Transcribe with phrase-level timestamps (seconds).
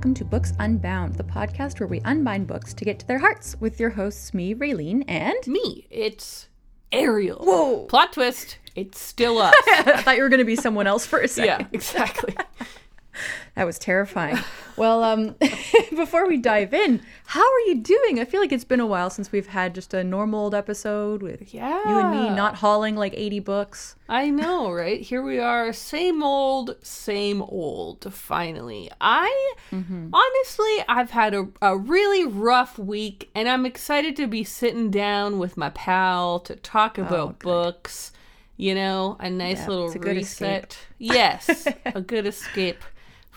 [0.00, 3.54] welcome to Books Unbound, the podcast where we unbind books to get to their hearts
[3.60, 5.46] with your hosts, me, Raylene, and.
[5.46, 6.48] Me, it's
[6.90, 7.44] Ariel.
[7.44, 7.84] Whoa.
[7.84, 9.52] Plot twist, it's still us.
[9.66, 11.66] I thought you were going to be someone else for a second.
[11.66, 12.34] yeah, exactly.
[13.56, 14.38] That was terrifying.
[14.76, 15.34] well, um,
[15.90, 18.18] before we dive in, how are you doing?
[18.18, 21.20] I feel like it's been a while since we've had just a normal old episode
[21.22, 21.86] with yeah.
[21.86, 23.96] you and me not hauling like 80 books.
[24.08, 25.00] I know, right?
[25.00, 28.90] Here we are, same old, same old, finally.
[29.00, 34.90] I, honestly, I've had a, a really rough week, and I'm excited to be sitting
[34.90, 38.12] down with my pal to talk about books.
[38.56, 40.78] You know, a nice Yeah, little a reset.
[40.98, 42.84] Yes, a good escape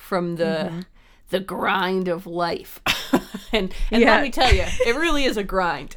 [0.03, 0.85] from the
[1.30, 2.81] the grind of life.
[3.52, 4.12] and and Yeah.
[4.16, 5.95] let me tell you, it really is a grind.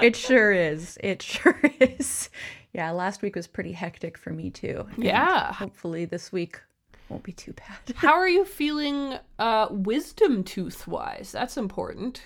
[0.00, 0.96] It sure is.
[1.02, 2.30] It sure is.
[2.72, 4.86] Yeah, last week was pretty hectic for me too.
[4.96, 5.52] Yeah.
[5.52, 6.60] Hopefully this week
[7.08, 7.96] won't be too bad.
[7.96, 11.32] How are you feeling uh wisdom tooth wise?
[11.32, 12.22] That's important.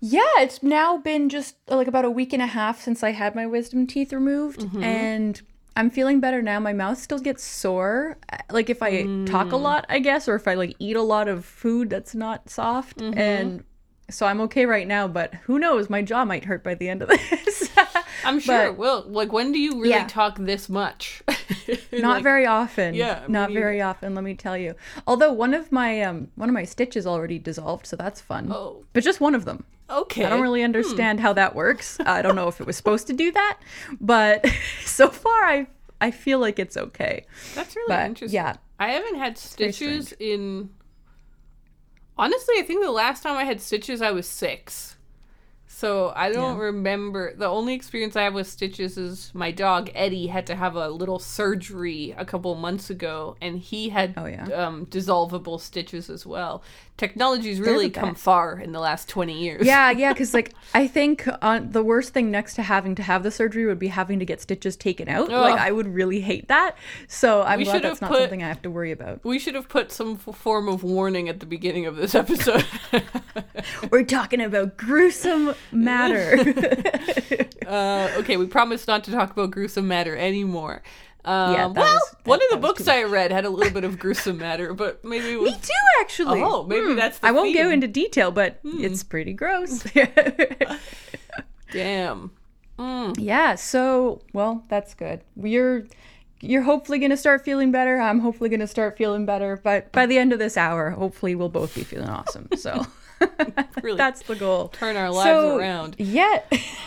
[0.00, 3.34] Yeah, it's now been just like about a week and a half since I had
[3.34, 4.82] my wisdom teeth removed, Mm-hmm.
[4.82, 5.40] and
[5.76, 6.60] I'm feeling better now.
[6.60, 8.16] My mouth still gets sore,
[8.50, 9.52] like if I talk Mm.
[9.52, 12.48] a lot, I guess, or if I like eat a lot of food that's not
[12.48, 13.18] soft, Mm-hmm.
[13.18, 13.64] and
[14.10, 15.08] so I'm okay right now.
[15.08, 15.90] But who knows?
[15.90, 17.70] My jaw might hurt by the end of this.
[18.24, 18.70] I'm sure.
[18.70, 20.06] But- well, like when do you really Yeah.
[20.06, 21.22] talk this much?
[21.92, 22.94] not Like, very often.
[22.94, 24.14] Yeah, not very often.
[24.14, 24.74] Let me tell you.
[25.06, 28.50] Although one of my um one of my stitches already dissolved, so that's fun.
[28.52, 28.84] Oh.
[28.92, 29.64] But just one of them.
[29.90, 30.24] Okay.
[30.24, 31.98] I don't really understand how that works.
[32.04, 33.58] I don't know if it was supposed to do that,
[34.00, 34.46] but
[34.84, 35.66] so far I
[36.00, 37.24] I feel like it's okay.
[37.54, 38.34] That's really But, interesting.
[38.34, 38.56] yeah.
[38.78, 40.70] I haven't had stitches in.
[42.16, 44.96] Honestly, I think the last time I had stitches, I was six.
[45.66, 47.34] So I don't remember.
[47.36, 50.88] The only experience I have with stitches is my dog Eddie had to have a
[50.88, 54.44] little surgery a couple months ago, and he had Oh, yeah?
[54.52, 56.62] um, dissolvable stitches as well.
[56.96, 59.66] Technology's really come far in the last twenty years.
[59.66, 63.24] Yeah, yeah, because like I think on the worst thing next to having to have
[63.24, 65.28] the surgery would be having to get stitches taken out.
[65.28, 66.76] Like I would really hate that.
[67.08, 69.24] So I'm We glad that's not put- something I have to worry about.
[69.24, 72.64] We should have put some f- form of warning at the beginning of this episode.
[73.90, 76.38] We're talking about gruesome matter.
[77.66, 80.82] uh, okay, we promised not to talk about gruesome matter anymore.
[81.24, 83.98] Um, Yeah, well, was- one of the books I read had a little bit of
[83.98, 85.52] gruesome matter, but maybe was.
[85.52, 86.42] Me too, actually.
[86.42, 86.96] Oh, maybe Hmm.
[86.96, 87.66] that's the I won't go theme.
[87.68, 87.72] Hmm.
[87.72, 89.84] into detail, but it's pretty gross.
[91.72, 92.30] Damn.
[93.18, 93.54] yeah.
[93.54, 95.20] So, well, that's good.
[95.40, 95.84] You're
[96.40, 97.98] you're hopefully gonna start feeling better.
[98.00, 99.58] I'm hopefully gonna start feeling better.
[99.62, 102.48] But by the end of this hour, hopefully we'll both be feeling awesome.
[102.56, 102.84] So
[103.82, 104.68] Really that's the goal.
[104.68, 105.96] turn our lives So, around.
[105.98, 106.40] Yeah.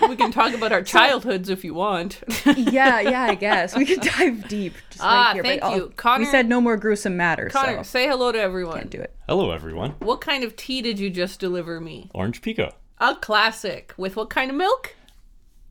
[0.09, 2.21] We can talk about our childhoods if you want.
[2.57, 3.75] yeah, yeah, I guess.
[3.75, 4.73] We could dive deep.
[4.89, 5.93] Just Ah, right here, thank I'll- you.
[5.95, 7.51] Connor- We said no more gruesome matters.
[7.53, 8.77] Connor, so say hello to everyone.
[8.77, 9.15] can't do it.
[9.27, 9.91] Hello, everyone.
[9.99, 12.09] What kind of tea did you just deliver me?
[12.15, 12.73] Orange Pekoe.
[12.99, 13.93] A classic.
[13.97, 14.95] With what kind of milk?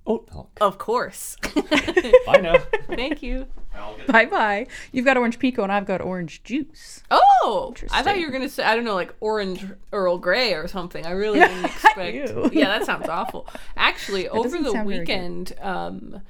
[0.06, 0.50] Oat milk.
[0.60, 1.36] Of course.
[2.26, 2.58] Bye now.
[2.88, 3.46] Thank you.
[4.06, 4.66] Bye bye.
[4.92, 7.02] You've got orange pekoe and I've got orange juice.
[7.10, 10.68] Oh, I thought you were gonna say I don't know, like orange Earl Grey or
[10.68, 11.04] something.
[11.04, 12.54] I really didn't expect.
[12.54, 13.48] Yeah, that sounds awful.
[13.76, 14.98] Actually, over the sound very good.
[15.00, 16.20] weekend, um,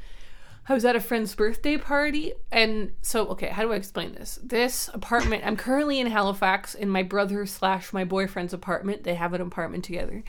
[0.68, 4.38] I was at a friend's birthday party, and so okay, how do I explain this?
[4.42, 9.04] This apartment, I'm currently in Halifax, in my brother slash my boyfriend's apartment.
[9.04, 10.24] They have an apartment together,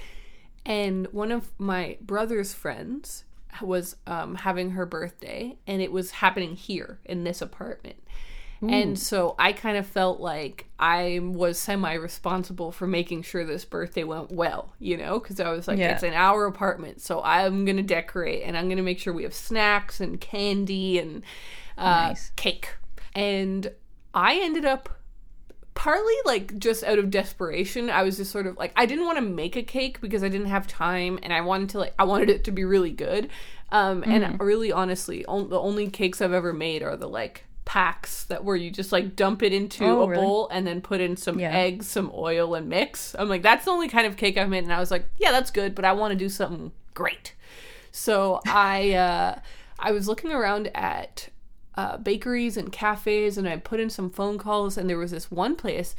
[0.66, 3.24] and one of my brother's friends
[3.62, 7.98] was um, having her birthday, and it was happening here in this apartment.
[8.60, 13.64] And so I kind of felt like I was semi responsible for making sure this
[13.66, 15.94] birthday went well, you know, because I was like, Yeah.
[15.94, 19.14] it's an our apartment, so I'm going to decorate and I'm going to make sure
[19.14, 21.22] we have snacks and candy and
[21.78, 22.32] uh, Nice.
[22.36, 22.70] cake.
[23.14, 23.72] And
[24.16, 24.90] I ended up
[25.78, 29.16] partly like just out of desperation i was just sort of like i didn't want
[29.18, 32.04] to make a cake because i didn't have time and i wanted to like i
[32.04, 33.30] wanted it to be really good
[33.72, 34.12] um Mm-hmm.
[34.12, 38.44] and really honestly on, the only cakes i've ever made are the like packs that
[38.44, 40.24] where you just like dump it into Oh, a really?
[40.26, 41.52] bowl and then put in some Yeah.
[41.52, 44.64] eggs some oil and mix i'm like that's the only kind of cake i've made
[44.64, 47.34] and i was like yeah that's good but i want to do something great
[47.92, 49.40] so I uh,
[49.80, 51.30] I was looking around at
[51.78, 55.32] uh, bakeries and cafes, and I put in some phone calls, and there was this
[55.32, 55.96] one place.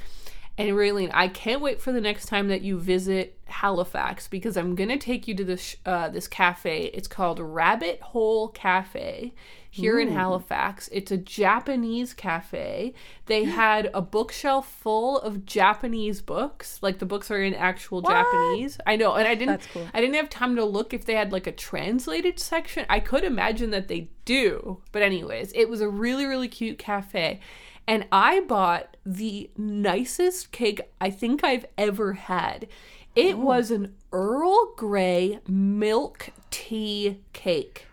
[0.59, 4.75] And Raylene, I can't wait for the next time that you visit Halifax because I'm
[4.75, 6.87] gonna take you to this uh, this cafe.
[6.93, 9.33] It's called Rabbit Hole Cafe
[9.71, 10.89] here in Halifax.
[10.91, 12.93] It's a Japanese cafe.
[13.27, 18.79] They had a bookshelf full of Japanese books, like the books are in actual Japanese.
[18.85, 19.61] I know, and I didn't.
[19.61, 19.87] That's cool.
[19.95, 22.85] I didn't have time to look if they had like a translated section.
[22.89, 27.39] I could imagine that they do, but anyways, it was a really really cute cafe.
[27.89, 32.69] And I bought the nicest cake I think I've ever had.
[33.17, 33.39] It Oh.
[33.39, 37.87] was an Earl Grey milk tea cake.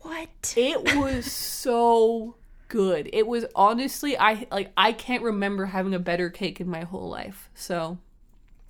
[0.00, 0.54] What?
[0.56, 2.34] It was so
[2.68, 3.08] good.
[3.12, 7.08] It was honestly I like I can't remember having a better cake in my whole
[7.08, 7.48] life.
[7.54, 7.98] So,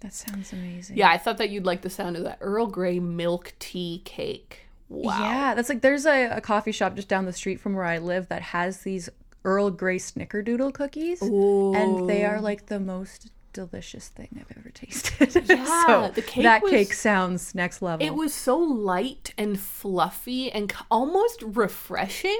[0.00, 0.96] That sounds amazing.
[0.96, 4.69] yeah, I thought that you'd like the sound of that Earl Grey milk tea cake.
[4.88, 5.19] Wow.
[5.20, 7.99] Yeah, that's like there's a, a coffee shop just down the street from where I
[7.99, 9.08] live that has these
[9.47, 15.47] Earl Grey Snickerdoodle cookies, and they are like the most delicious thing I've ever tasted.
[15.49, 18.05] Yeah, so the cake that was- cake sounds next level.
[18.05, 22.39] It was so light and fluffy and almost refreshing.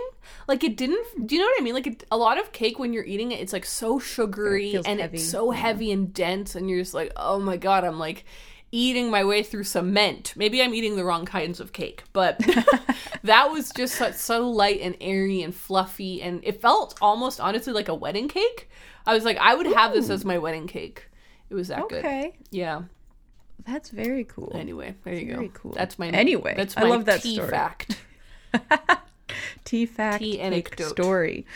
[0.49, 1.27] Like it didn't.
[1.27, 1.75] Do you know what I mean?
[1.75, 4.85] Like it, a lot of cake when you're eating it, it's like so sugary feels
[4.87, 7.99] and heavy, it's so heavy and dense, and you're just like, oh my god, I'm
[7.99, 8.25] like
[8.73, 10.33] eating my way through cement.
[10.37, 12.39] Maybe I'm eating the wrong kinds of cake, but
[13.23, 17.73] that was just so, so light and airy and fluffy, and it felt almost honestly
[17.73, 18.69] like a wedding cake.
[19.07, 21.09] I was like, I would have this as my wedding cake.
[21.49, 22.05] It was that good.
[22.05, 22.37] okay.
[22.51, 22.83] Yeah.
[23.65, 24.53] That's very cool.
[24.55, 25.35] Anyway, there you go.
[25.37, 25.73] very cool.
[25.73, 27.51] That's my Anyway, That's I my love that tea story.
[27.51, 27.97] fact.
[29.65, 30.89] Tea fact, Tea anecdote.
[30.89, 31.47] story.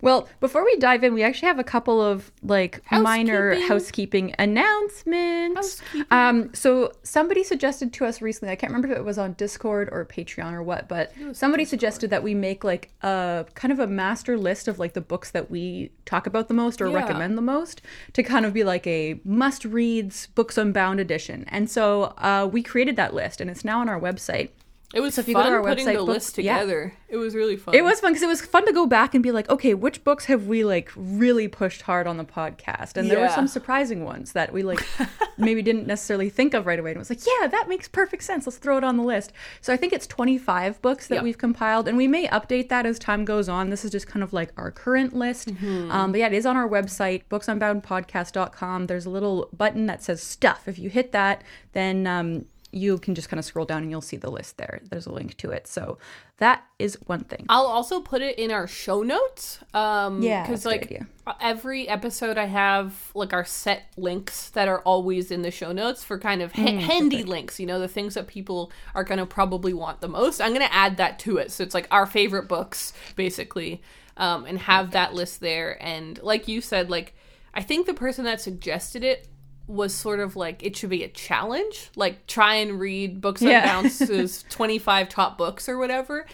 [0.00, 3.68] Well, before we dive in, we actually have a couple of like minor Housekeeping.
[3.68, 5.80] housekeeping announcements.
[5.80, 6.06] Housekeeping.
[6.10, 8.52] Um, so somebody suggested to us recently.
[8.52, 12.10] I can't remember if it was on Discord or Patreon or what, but somebody suggested
[12.10, 15.50] that we make like a kind of a master list of like the books that
[15.50, 16.94] we talk about the most or Yeah.
[16.96, 17.82] recommend the most
[18.14, 21.44] to kind of be like a must reads books unbound edition.
[21.48, 24.50] And so uh, we created that list, and it's now on our website.
[24.94, 26.54] It was so if you go to our putting website, the books- list yeah.
[26.60, 26.94] together.
[27.10, 27.74] It was really fun.
[27.74, 30.02] It was fun because it was fun to go back and be like, okay, which
[30.04, 32.96] books have we like really pushed hard on the podcast?
[32.96, 34.86] And there were some surprising ones that we like
[35.38, 36.90] maybe didn't necessarily think of right away.
[36.90, 38.46] And it was like, yeah, that makes perfect sense.
[38.46, 39.32] Let's throw it on the list.
[39.60, 41.24] So I think it's 25 books that Yep.
[41.24, 43.70] we've compiled, and we may update that as time goes on.
[43.70, 45.48] This is just kind of like our current list.
[45.48, 45.90] Mm-hmm.
[45.90, 48.86] Um, but yeah, it is on our website, booksunboundpodcast.com.
[48.86, 50.66] There's a little button that says stuff.
[50.68, 51.42] If you hit that,
[51.72, 54.80] then um, you can just kind of scroll down and you'll see the list there.
[54.90, 55.66] There's a link to it.
[55.66, 55.96] So
[56.36, 57.46] that is one thing.
[57.48, 59.60] I'll also put it in our show notes.
[59.72, 61.02] Um, Yeah, because like
[61.40, 66.04] every episode, I have like our set links that are always in the show notes
[66.04, 67.58] for kind of ha- handy links.
[67.58, 70.40] You know, the things that people are gonna probably want the most.
[70.40, 73.82] I'm gonna add that to it, so it's like our favorite books, basically,
[74.18, 75.82] um, and have that list there.
[75.82, 77.14] And like you said, like
[77.54, 79.26] I think the person that suggested it
[79.68, 81.90] was sort of like it should be a challenge.
[81.94, 83.60] Like try and read books Yeah.
[83.60, 86.26] unbounce's 25 top books or whatever.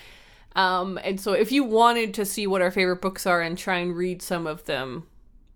[0.57, 3.79] Um and so if you wanted to see what our favorite books are and try
[3.79, 5.07] and read some of them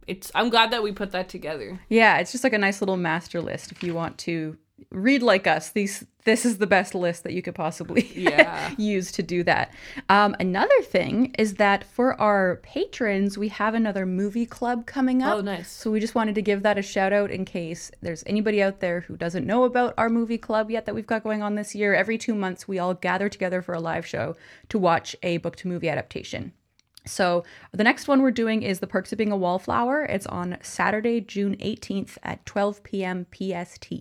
[0.09, 1.81] it's i'm glad that we put that together.
[1.89, 4.57] Yeah, it's just like a nice little master list if you want to
[4.91, 5.71] read like us.
[5.71, 8.75] These this is the best list that you could possibly Yeah.
[8.77, 9.73] use to do that.
[10.11, 15.37] Um, another thing is that for our patrons, we have another movie club coming up.
[15.37, 15.71] Oh, nice.
[15.71, 18.81] So we just wanted to give that a shout out in case there's anybody out
[18.81, 21.75] there who doesn't know about our movie club yet that we've got going on this
[21.75, 21.95] year.
[21.95, 24.37] Every two months, we all gather together for a live show
[24.69, 26.53] to watch a book to movie adaptation.
[27.09, 30.05] So the next one we're doing is The Perks of Being a Wallflower.
[30.05, 33.27] It's on Saturday, June 18th at 12 p.m.
[33.33, 33.93] PST.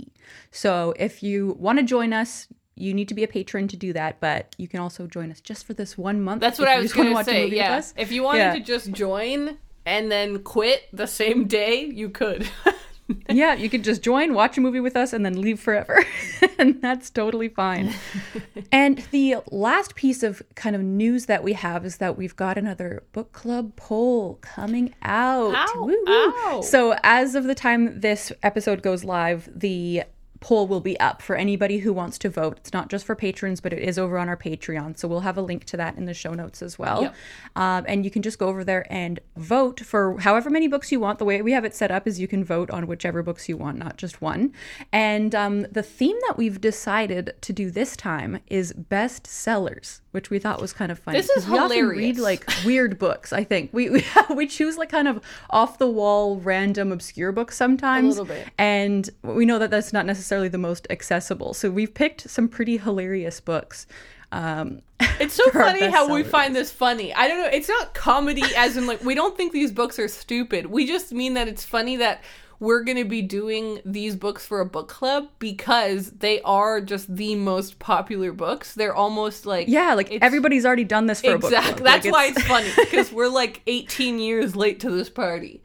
[0.52, 3.92] So if you want to join us, you need to be a patron to do
[3.94, 6.42] that, but you can also join us just for this one month.
[6.42, 8.54] that's what i was gonna say yeah if you wanted Yeah.
[8.54, 12.48] to just join and then quit the same day you could
[13.30, 16.06] yeah, you could just join, watch a movie with us, and then leave forever.
[16.60, 17.94] and that's totally fine.
[18.72, 22.58] and the last piece of kind of news that we have is that we've got
[22.58, 25.56] another book club poll coming out.
[25.56, 26.62] Ow, ow.
[26.62, 30.04] So, as of the time this episode goes live, the
[30.40, 32.58] poll will be up for anybody who wants to vote.
[32.58, 34.98] It's not just for patrons, but it is over on our Patreon.
[34.98, 37.04] So we'll have a link to that in the show notes as well.
[37.04, 37.16] Yep.
[37.56, 41.00] Um, and you can just go over there and vote for however many books you
[41.00, 41.20] want.
[41.20, 43.58] The way we have it set up is you can vote on whichever books you
[43.58, 44.54] want, not just one.
[44.92, 50.32] And um, the theme that we've decided to do this time is best sellers, which
[50.32, 51.16] we thought was kind of funny.
[51.20, 52.18] This is we often hilarious.
[52.18, 53.32] read like weird books.
[53.32, 54.04] I think we we,
[54.36, 58.18] we choose like kind of off the wall, random, obscure books sometimes.
[58.18, 58.48] little bit.
[58.58, 61.54] And we know that that's not necessarily the most accessible.
[61.54, 63.86] So we've picked some pretty hilarious books.
[64.32, 64.82] Um,
[65.20, 67.14] It's so funny how we find this funny.
[67.14, 67.50] I don't know.
[67.52, 70.66] It's not comedy as in like we don't think these books are stupid.
[70.66, 72.24] We just mean that it's funny that
[72.60, 77.16] we're going to be doing these books for a book club because they are just
[77.16, 78.74] the most popular books.
[78.74, 81.74] They're almost like yeah, like everybody's already done this for a book Exactly.
[81.74, 81.86] club.
[81.86, 85.62] That's Like, why it's funny because we're like 18 years late to this party.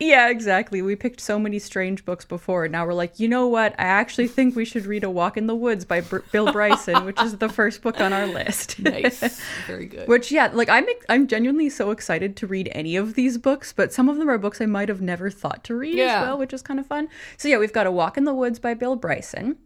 [0.00, 0.80] Yeah, exactly.
[0.80, 2.64] We picked so many strange books before.
[2.66, 3.72] and Now we're like, you know what?
[3.80, 7.04] I actually think we should read A Walk in the Woods by Br- Bill Bryson,
[7.04, 8.78] which is the first book on our list.
[8.78, 9.40] Nice.
[9.66, 10.06] Very good.
[10.06, 13.92] Which yeah, like I'm I'm genuinely so excited to read any of these books, but
[13.92, 16.20] some of them are books I might have never thought to read Yeah.
[16.20, 17.08] as well, which is kind of fun.
[17.36, 19.56] So yeah, we've got A Walk in the Woods by Bill Bryson,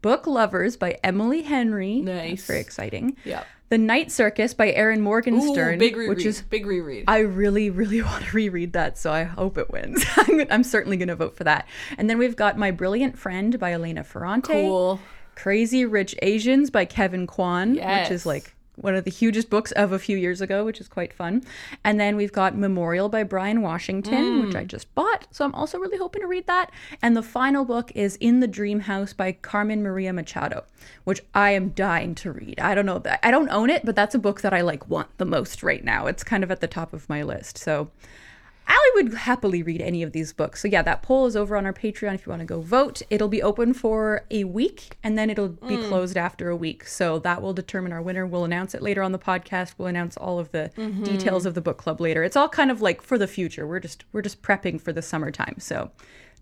[0.00, 2.00] Book Lovers by Emily Henry.
[2.00, 2.46] That's Nice.
[2.46, 3.16] very exciting.
[3.24, 3.44] Yeah.
[3.70, 6.16] The Night Circus by Erin Morgenstern, Ooh, big reread.
[6.16, 7.04] which is big reread.
[7.08, 10.04] I really, really want to reread that, so I hope it wins.
[10.16, 11.66] I'm, I'm certainly going to vote for that.
[11.98, 14.52] And then we've got My Brilliant Friend by Elena Ferrante.
[14.52, 15.00] cool.
[15.34, 19.92] Crazy Rich Asians by Kevin Kwan, which is like one of the hugest books of
[19.92, 21.42] a few years ago, which is quite fun.
[21.84, 24.60] And then we've got Memorial by Bryan Washington, which mm.
[24.60, 25.26] I just bought.
[25.30, 26.70] So I'm also really hoping to read that.
[27.02, 30.64] And the final book is In the Dream House by Carmen Maria Machado,
[31.04, 32.58] which I am dying to read.
[32.60, 34.88] I don't know that I don't own it, but that's a book that I like
[34.88, 36.06] want the most right now.
[36.06, 37.58] It's kind of at the top of my list.
[37.58, 37.90] So
[38.66, 40.62] Allie would happily read any of these books.
[40.62, 43.02] So yeah, that poll is over on our Patreon if you want to go vote.
[43.10, 45.88] It'll be open for a week and then it'll be mm.
[45.88, 46.86] closed after a week.
[46.86, 48.26] So that will determine our winner.
[48.26, 49.74] We'll announce it later on the podcast.
[49.76, 51.04] We'll announce all of the mm-hmm.
[51.04, 52.24] details of the book club later.
[52.24, 53.66] It's all kind of like for the future.
[53.66, 55.56] We're just we're just prepping for the summertime.
[55.58, 55.90] So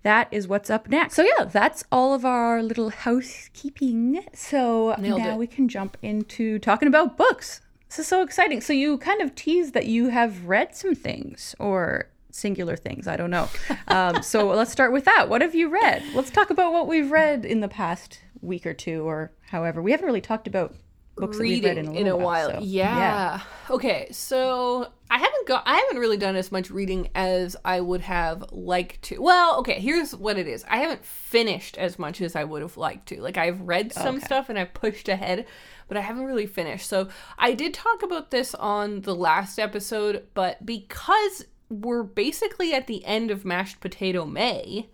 [0.02, 1.14] that is what's up next.
[1.14, 4.24] So yeah, that's all of our little housekeeping.
[4.34, 5.38] So Nailed now it.
[5.38, 7.60] we can jump into talking about books.
[7.92, 8.62] This is so exciting.
[8.62, 13.06] So you kind of tease that you have read some things or singular things.
[13.06, 13.50] I don't know.
[13.86, 15.28] Um, so let's start with that.
[15.28, 16.02] What have you read?
[16.14, 19.82] Let's talk about what we've read in the past week or two, or however.
[19.82, 20.74] We haven't really talked about
[21.16, 22.50] books that we've read in a, little while.
[22.50, 23.40] so, yeah.
[23.70, 28.00] Okay, so I haven't got I haven't really done as much reading as I would
[28.02, 29.18] have liked to.
[29.20, 30.64] Well, okay, here's what it is.
[30.68, 33.20] I haven't finished as much as I would have liked to.
[33.20, 34.24] Like I've read some Okay.
[34.24, 35.46] stuff and I've pushed ahead,
[35.88, 36.88] but I haven't really finished.
[36.88, 42.86] So I did talk about this on the last episode, but because we're basically at
[42.86, 44.88] the end of mashed potato May,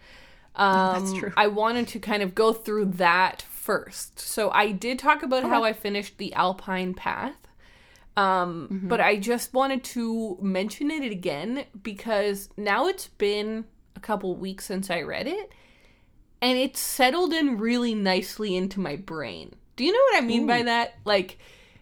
[0.54, 1.32] um, That's true.
[1.36, 4.18] I wanted to kind of go through that first.
[4.18, 7.36] So I did talk about how I finished the Alpine Path.
[8.16, 8.88] Um, Mm-hmm.
[8.88, 14.64] but I just wanted to mention it again because now it's been a couple weeks
[14.64, 15.52] since I read it
[16.40, 19.54] and it's settled in really nicely into my brain.
[19.76, 20.94] Do you know what I mean by that?
[21.04, 21.38] Like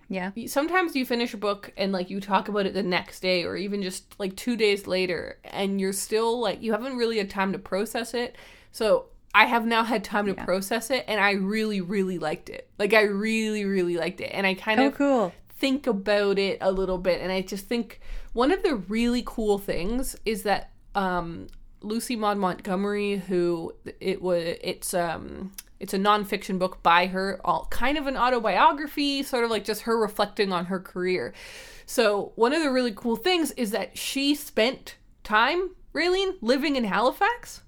[0.08, 0.30] Yeah.
[0.46, 3.56] sometimes you finish a book and like you talk about it the next day or
[3.56, 7.52] even just like two days later and you're still like you haven't really had time
[7.52, 8.36] to process it
[8.72, 9.06] so
[9.42, 12.68] i have now had time to process it and i really really liked it.
[12.78, 15.32] Like i really really liked it and i kind Oh, of cool.
[15.64, 18.00] think about it a little bit and i just think
[18.32, 21.46] one of the really cool things is that um
[21.82, 27.66] lucy maud montgomery who it was it's um it's a nonfiction book by her all
[27.70, 31.34] kind of an autobiography sort of like just her reflecting on her career.
[31.84, 36.84] So one of the really cool things is that she spent time Raylene living in
[36.84, 37.60] halifax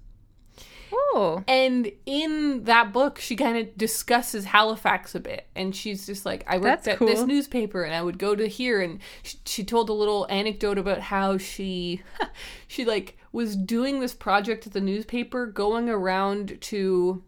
[0.91, 1.43] Oh.
[1.47, 5.47] and in that book, she kind of discusses Halifax a bit.
[5.55, 8.47] And she's just like, I worked That's at this newspaper and I would go to
[8.47, 8.81] here.
[8.81, 12.01] And she, she told a little anecdote about how she,
[12.67, 17.23] she like was doing this project at the newspaper, going around to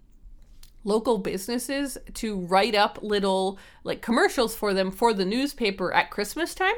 [0.84, 6.56] local businesses to write up little like commercials for them for the newspaper at Christmas
[6.56, 6.76] time.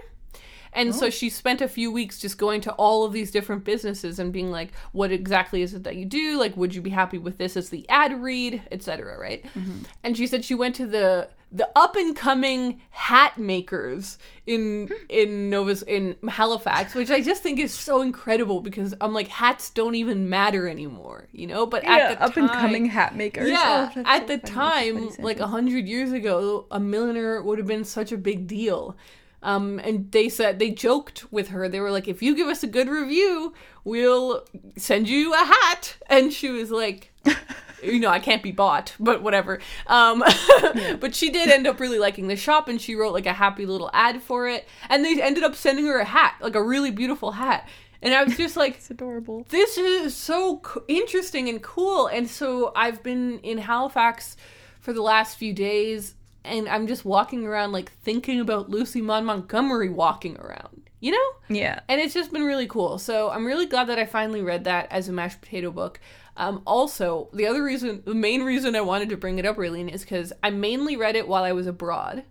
[0.75, 1.10] And so oh.
[1.10, 4.51] she spent a few weeks just going to all of these different businesses and being
[4.51, 6.39] like, what exactly is it that you do?
[6.39, 9.18] Like, would you be happy with this as the ad read, etc.
[9.18, 9.44] Right?
[9.56, 9.84] Mm-hmm.
[10.03, 14.94] And she said she went to the the up and coming hat makers in hmm.
[15.08, 19.70] in Nova in Halifax, which I just think is so incredible because I'm like hats
[19.70, 21.68] don't even matter anymore, you know.
[21.68, 23.50] But Yeah, at the up and coming hat makers.
[23.50, 25.01] yeah, Oh, at so the funny.
[25.01, 28.98] Time, like a hundred years ago, a milliner would have been such a big deal.
[29.44, 31.70] Um, and they said they joked with her.
[31.70, 34.46] They were like, "If you give us a good review, we'll
[34.78, 37.12] send you a hat." And she was like,
[37.84, 40.24] "You know, I can't be bought, but whatever." Um,
[41.00, 43.66] but she did end up really liking the shop, and she wrote like a happy
[43.66, 44.68] little ad for it.
[44.90, 47.68] And they ended up sending her a hat, like a really beautiful hat.
[48.02, 49.46] And I was just like, It's adorable.
[49.50, 52.08] this is so co- interesting and cool.
[52.08, 54.36] And so I've been in Halifax
[54.82, 59.24] for the last few days, and I'm just walking around like thinking about Lucy Maud
[59.24, 61.56] Montgomery walking around, you know?
[61.56, 61.80] Yeah.
[61.88, 62.98] And it's just been really cool.
[62.98, 66.00] So I'm really glad that I finally read that as a mashed potato book.
[66.36, 69.90] Um, also, the other reason, the main reason I wanted to bring it up, Raylene,
[69.94, 72.24] is because I mainly read it while I was abroad.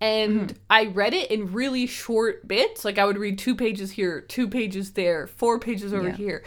[0.00, 2.84] And I read it in really short bits.
[2.84, 6.14] Like I would read two pages here, two pages there, four pages over Yeah.
[6.14, 6.44] here.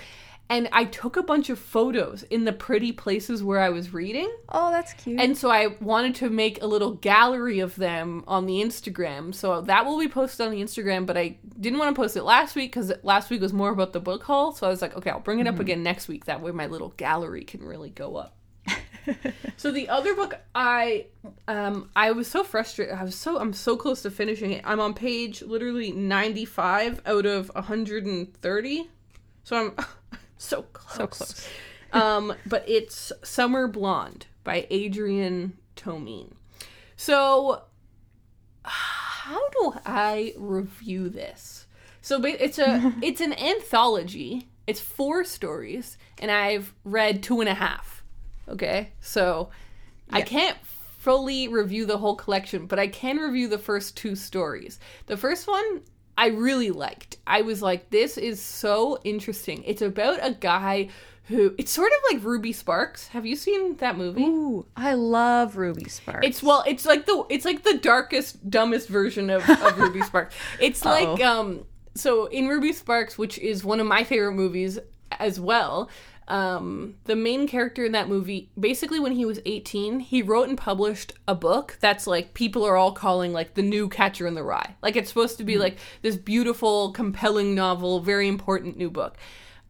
[0.51, 4.29] And I took a bunch of photos in the pretty places where I was reading.
[4.49, 5.17] Oh, that's cute.
[5.17, 9.33] And so I wanted to make a little gallery of them on the Instagram.
[9.33, 12.23] So that will be posted on the Instagram, but I didn't want to post it
[12.23, 14.51] last week because last week was more about the book haul.
[14.51, 16.25] So I was like, okay, I'll bring it up again next week.
[16.25, 18.35] That way my little gallery can really go up.
[19.55, 21.07] so the other book I
[21.47, 22.93] um I was so frustrated.
[22.93, 24.63] I was so I'm so close to finishing it.
[24.65, 28.89] I'm on page literally 95 out of 130.
[29.43, 29.85] So I'm
[30.41, 30.97] so close.
[30.97, 31.49] so close.
[31.93, 36.33] um, but it's Summer Blonde by Adrian Tomine.
[36.95, 37.63] So,
[38.65, 41.67] how do I review this?
[42.01, 44.47] So it's a it's an anthology.
[44.67, 48.03] It's four stories, and I've read two and a half.
[48.47, 49.49] Okay, so
[50.09, 50.57] I can't
[50.99, 54.79] fully review the whole collection, but I can review the first two stories.
[55.07, 55.81] The first one
[56.17, 57.17] I really liked.
[57.25, 59.63] I was like, this is so interesting.
[59.65, 60.89] It's about a guy
[61.25, 63.07] who it's sort of like Ruby Sparks.
[63.09, 64.23] Have you seen that movie?
[64.23, 66.27] Ooh, I love Ruby Sparks.
[66.27, 70.35] It's well, it's like the it's like the darkest, dumbest version of, of Ruby Sparks.
[70.59, 71.65] It's like um
[71.95, 74.79] so in Ruby Sparks, which is one of my favorite movies
[75.19, 75.89] as well,
[76.31, 80.57] um, the main character in that movie, basically when he was 18, he wrote and
[80.57, 84.43] published a book that's like people are all calling like the new Catcher in the
[84.43, 84.75] Rye.
[84.81, 89.17] Like it's supposed to be like this beautiful, compelling novel, very important new book.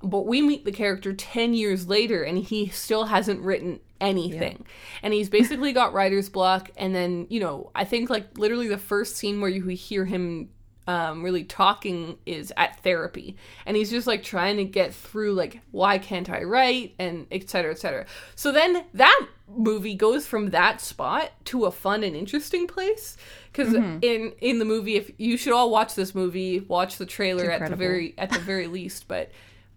[0.03, 4.63] But we meet the character 10 years later and he still hasn't written anything.
[5.01, 6.69] And he's basically got writer's block.
[6.77, 10.49] And then, you know, I think like literally the first scene where you hear him
[10.91, 13.35] um, really talking is at therapy.
[13.65, 16.95] And he's just like trying to get through, like, why can't I write?
[16.99, 18.05] And etc cetera, et cetera.
[18.35, 23.17] So then that movie goes from that spot to a fun and interesting place.
[23.51, 27.51] Because in in the movie, if you should all watch this movie, watch the trailer
[27.51, 29.07] at the very at the very least.
[29.07, 29.29] But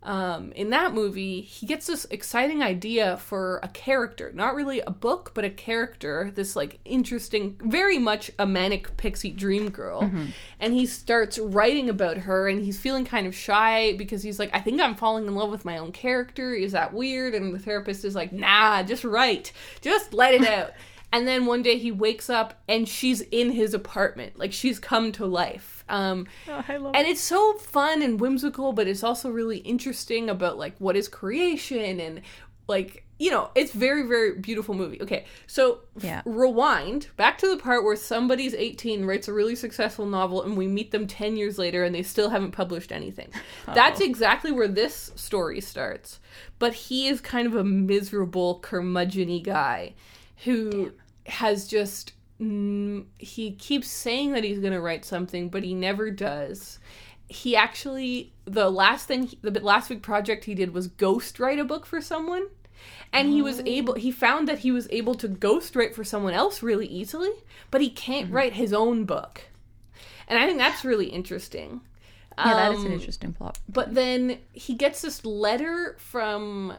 [0.04, 4.90] um, in that movie, he gets this exciting idea for a character, not really a
[4.90, 6.30] book, but a character.
[6.34, 10.10] This like interesting, very much a manic pixie dream girl,
[10.60, 14.50] and he starts writing about her, and he's feeling kind of shy because he's like,
[14.52, 16.52] I think I'm falling in love with my own character.
[16.52, 17.34] Is that weird?
[17.34, 20.72] And the therapist is like, Nah, just write, just let it out.
[21.14, 25.12] And then one day he wakes up and she's in his apartment, like she's come
[25.12, 25.84] to life.
[25.88, 30.28] Um, Oh, I love and it's so fun and whimsical but it's also really interesting
[30.28, 32.22] about like what is creation and
[32.66, 35.00] like you know it's very very beautiful movie.
[35.02, 36.22] Okay so Yeah.
[36.24, 40.66] rewind back to the part where somebody's 18 writes a really successful novel and we
[40.66, 43.28] meet them 10 years later and they still haven't published anything.
[43.66, 46.18] That's exactly where this story starts.
[46.58, 49.94] But he is kind of a miserable curmudgeon guy
[50.44, 50.92] who
[51.26, 56.10] has just mm, he keeps saying that he's going to write something but he never
[56.10, 56.78] does.
[57.28, 61.64] He actually the last thing the last big project he did was ghost write a
[61.64, 62.48] book for someone.
[63.12, 66.34] And he was able he found that he was able to ghost write for someone
[66.34, 67.30] else really easily
[67.70, 69.42] but he can't write his own book.
[70.28, 71.80] And i think that's really interesting.
[72.44, 73.58] Yeah, that is an Um, interesting plot.
[73.68, 76.74] but then he gets this letter from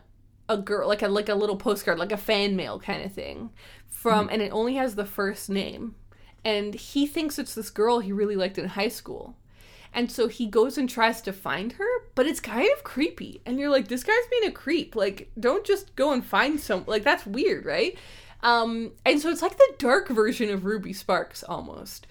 [0.47, 3.51] a girl, like a like a little postcard, like a fan mail kind of thing,
[3.89, 5.95] from, and it only has the first name,
[6.43, 9.35] and he thinks it's this girl he really liked in high school,
[9.93, 13.59] and so he goes and tries to find her, but it's kind of creepy, and
[13.59, 17.03] you're like, this guy's being a creep, like don't just go and find some, like
[17.03, 17.97] that's weird, right?
[18.43, 22.05] Um, and so it's like the dark version of Ruby Sparks almost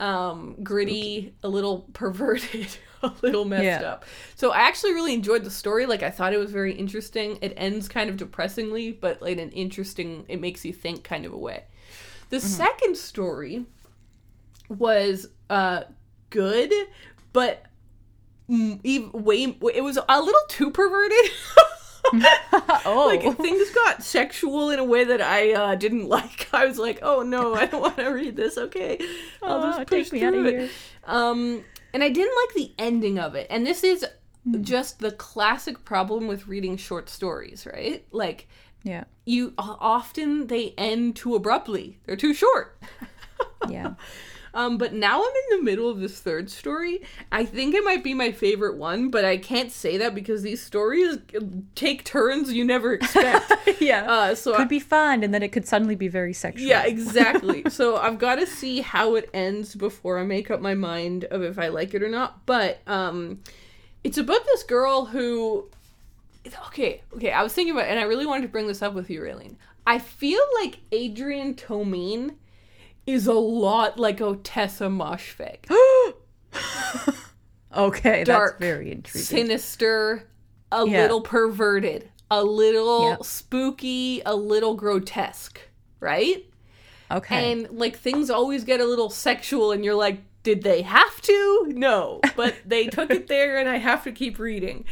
[0.00, 2.68] um, gritty, a little perverted,
[3.02, 3.82] a little messed Yeah.
[3.82, 4.04] up.
[4.34, 5.86] So I actually really enjoyed the story.
[5.86, 7.38] Like I thought it was very interesting.
[7.42, 10.24] It ends kind of depressingly, but like an interesting.
[10.28, 11.64] It makes you think kind of a way.
[12.30, 13.66] The second story
[14.68, 15.82] was uh
[16.30, 16.72] good,
[17.32, 17.64] but
[18.48, 19.42] mm, ev- way
[19.74, 21.30] it was a little too perverted.
[22.84, 26.48] oh, like things got sexual in a way that I uh, didn't like.
[26.52, 28.98] I was like, "Oh no, I don't want to read this." Okay,
[29.42, 30.58] I'll Aw, just push take me out of it.
[30.58, 30.68] here.
[31.04, 33.46] Um, and I didn't like the ending of it.
[33.50, 34.04] And this is
[34.60, 38.04] just the classic problem with reading short stories, right?
[38.10, 38.48] Like
[38.82, 41.98] yeah, you often they end too abruptly.
[42.06, 42.80] They're too short.
[43.68, 43.94] yeah.
[44.52, 47.00] Um, but now I'm in the middle of this third story.
[47.30, 50.62] I think it might be my favorite one, but I can't say that because these
[50.62, 51.18] stories
[51.74, 53.52] take turns you never expect.
[53.80, 54.04] yeah.
[54.10, 56.66] uh, so could I- be fun, and then it could suddenly be very sexual.
[56.66, 57.64] yeah, exactly.
[57.68, 61.42] so I've got to see how it ends before I make up my mind of
[61.42, 62.44] if I like it or not.
[62.46, 63.40] But um,
[64.04, 65.68] it's about this girl who.
[66.68, 67.32] Okay, okay.
[67.32, 69.56] I was thinking about, and I really wanted to bring this up with you, Raylene.
[69.86, 72.34] I feel like Adrian Tomine
[73.12, 75.66] is a lot like Ottessa Moshfegh.
[77.76, 79.24] Okay, Dark, that's very intriguing.
[79.26, 80.26] sinister,
[80.72, 81.02] a Yeah.
[81.02, 83.24] little perverted, a little Yep.
[83.24, 85.60] spooky, a little grotesque,
[86.00, 86.44] right?
[87.12, 87.52] Okay.
[87.52, 91.66] And like things always get a little sexual, and you're like, did they have to?
[91.68, 94.84] No, but they took it there, and I have to keep reading.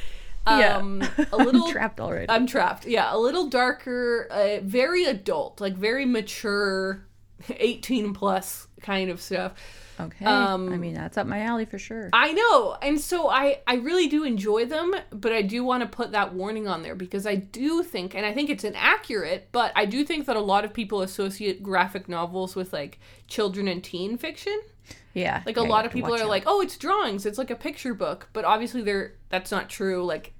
[0.46, 0.76] yeah.
[0.76, 1.02] Um,
[1.32, 2.30] a little I'm trapped already.
[2.30, 2.86] I'm trapped.
[2.86, 7.04] Yeah, a little darker, uh, very adult, like very mature,
[7.50, 9.52] 18 plus kind of stuff.
[10.00, 10.24] okay.
[10.24, 12.10] um, I mean, that's up my alley for sure.
[12.12, 12.76] I know.
[12.80, 16.34] And so I I really do enjoy them, but I do want to put that
[16.34, 20.04] warning on there because I do think and I think it's inaccurate, but I do
[20.04, 24.60] think that a lot of people associate graphic novels with like children and teen fiction.
[25.14, 25.42] yeah.
[25.44, 26.28] Like a you lot of people are out.
[26.28, 27.26] like, "Oh, it's drawings.
[27.26, 30.04] It's like a picture book." But obviously they're that's not true.
[30.04, 30.32] Like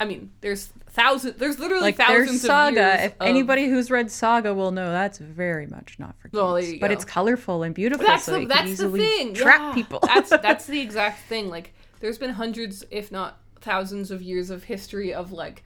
[0.00, 2.68] I mean, there's thousands there's literally like there's thousands Saga.
[2.70, 6.28] of years if of- anybody who's read Saga will know that's very much not for
[6.28, 6.34] kids.
[6.34, 9.34] Well, But it's colorful and beautiful, that's so the that's the thing.
[9.34, 9.74] trap yeah.
[9.74, 10.00] people.
[10.02, 11.50] that's that's the exact thing.
[11.50, 15.62] Like there's been hundreds, if not thousands, of years of history of like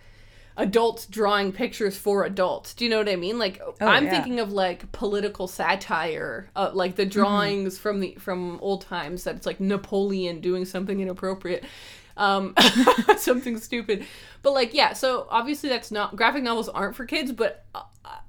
[0.56, 2.74] adults drawing pictures for adults.
[2.74, 3.38] Do you know what I mean?
[3.38, 4.10] Like I'm yeah.
[4.10, 9.36] thinking of like political satire, uh, like the drawings from the from old times that
[9.36, 11.64] it's like Napoleon doing something inappropriate.
[12.16, 12.54] Um,
[13.18, 14.06] something stupid,
[14.42, 14.92] but like yeah.
[14.92, 17.64] So obviously that's not graphic novels aren't for kids, but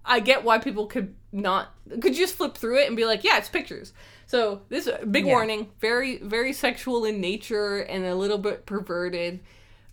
[0.05, 3.37] I- get why people could not could just flip through it and be like, yeah,
[3.37, 3.93] it's pictures.
[4.27, 5.33] So this big Yeah.
[5.33, 9.39] warning, very very sexual in nature and a little bit perverted.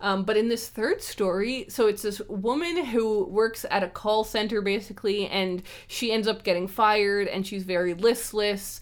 [0.01, 4.25] Um, but in this third story, so it's this woman who works at a call
[4.25, 8.81] center basically, and she ends up getting fired, and she's very listless.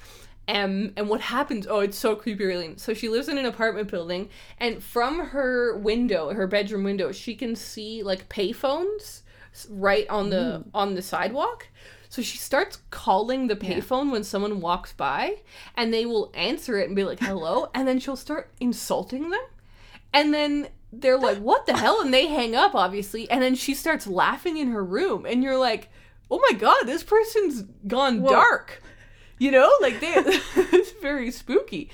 [0.51, 1.67] And, and what happens?
[1.69, 2.75] Oh, it's so creepy, really.
[2.77, 7.35] So she lives in an apartment building, and from her window, her bedroom window, she
[7.35, 9.23] can see like payphones
[9.69, 10.71] right on the mm.
[10.75, 11.69] on the sidewalk.
[12.09, 15.43] So she starts calling the payphone when someone walks by,
[15.77, 19.41] and they will answer it and be like, "Hello," and then she'll start insulting them.
[20.13, 22.01] And then they're like, what the hell?
[22.01, 23.31] And they hang up, obviously.
[23.31, 25.27] And then she starts laughing in her room.
[25.27, 25.89] And you're like,
[26.31, 28.83] oh my God, this person's gone dark.
[29.40, 31.90] You know, like they, it's very spooky.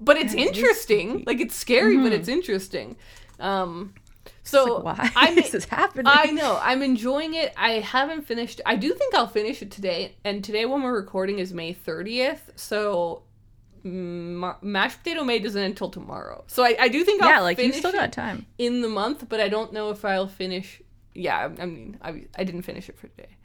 [0.00, 1.24] But it's interesting.
[1.26, 2.96] Like it's scary, but it's interesting.
[3.40, 3.94] Um,
[4.44, 6.06] so Like, why I'm, is this happening?
[6.06, 6.58] I know.
[6.60, 7.52] I'm enjoying it.
[7.56, 8.60] I haven't finished.
[8.66, 10.16] I do think I'll finish it today.
[10.24, 12.40] And today, when we're recording, is May 30th.
[12.56, 13.22] So,
[13.84, 16.44] ma- mashed potato May doesn't until tomorrow.
[16.46, 18.46] So I, I do think I'll yeah, like you still it got time.
[18.58, 20.82] in the month, but I don't know if I'll finish.
[21.14, 23.36] Yeah, I, I mean, I, I didn't finish it for today.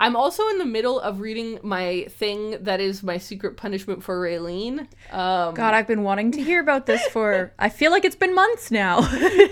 [0.00, 4.18] I'm also in the middle of reading my thing that is my secret punishment for
[4.18, 4.80] Raylene.
[5.12, 7.52] Um, God, I've been wanting to hear about this for.
[7.58, 9.00] I feel like it's been months now.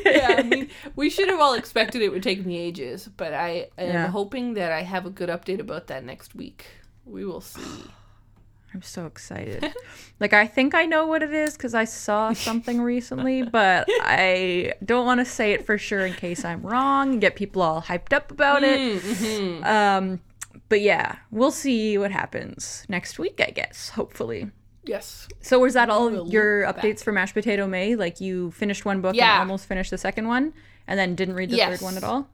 [0.07, 3.69] yeah, I mean, we should have all expected it would take me ages, but I
[3.77, 4.07] am Yeah.
[4.09, 6.67] hoping that I have a good update about that next week.
[7.05, 7.61] We will see.
[8.75, 9.65] I'm so excited.
[10.21, 14.75] like I think I know what it is because I saw something recently, but I
[14.85, 17.81] don't want to say it for sure in case I'm wrong and get people all
[17.83, 19.03] hyped up about it.
[19.03, 19.65] Mm-hmm.
[19.65, 20.21] Um,
[20.69, 23.91] but yeah, we'll see what happens next week, I guess.
[23.91, 24.51] Hopefully.
[24.85, 25.29] Yes.
[25.41, 27.95] So was that all will your updates for Mashed Potato May?
[27.95, 29.33] Like you finished one book Yeah.
[29.35, 30.55] and almost finished the second one,
[30.87, 31.79] and then didn't read the Yes.
[31.79, 32.29] third one at all.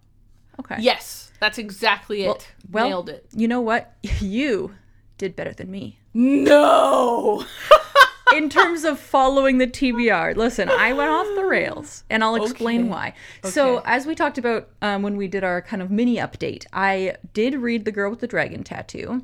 [0.60, 0.76] Okay.
[0.78, 2.48] Yes, that's exactly it.
[2.70, 3.26] well- Nailed it.
[3.34, 3.92] You know what?
[4.20, 4.74] You
[5.18, 5.98] did better than me.
[6.12, 7.44] No.
[8.32, 12.82] in terms of following the TBR, listen, I went off the rails, and I'll explain
[12.82, 12.90] Okay.
[12.90, 13.14] why.
[13.42, 17.16] So, as we talked about um, when we did our kind of mini update, I
[17.32, 19.22] did read The Girl with the Dragon Tattoo.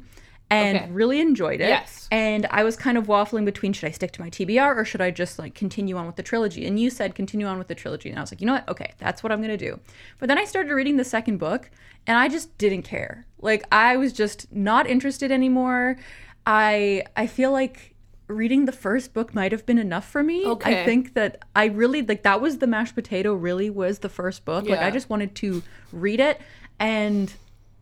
[0.53, 0.89] And Okay.
[0.91, 1.69] really enjoyed it.
[1.69, 2.09] Yes.
[2.11, 5.01] And I was kind of waffling between should I stick to my TBR or should
[5.01, 6.67] I just like continue on with the trilogy?
[6.67, 8.11] And you said continue on with the trilogy.
[8.11, 8.69] And I was like, you know what?
[8.69, 9.79] Okay, that's what I'm going to do.
[10.19, 11.71] But then I started reading the second book
[12.05, 13.27] and I just didn't care.
[13.41, 15.99] Like I was just not interested anymore.
[16.45, 17.95] I I feel like
[18.31, 20.45] reading the first book might have been enough for me.
[20.47, 20.83] Okay.
[20.83, 24.45] I think that I really like that was the mashed potato really was the first
[24.45, 24.69] book.
[24.69, 25.63] Like I just wanted to
[25.93, 26.41] read it
[26.79, 27.33] and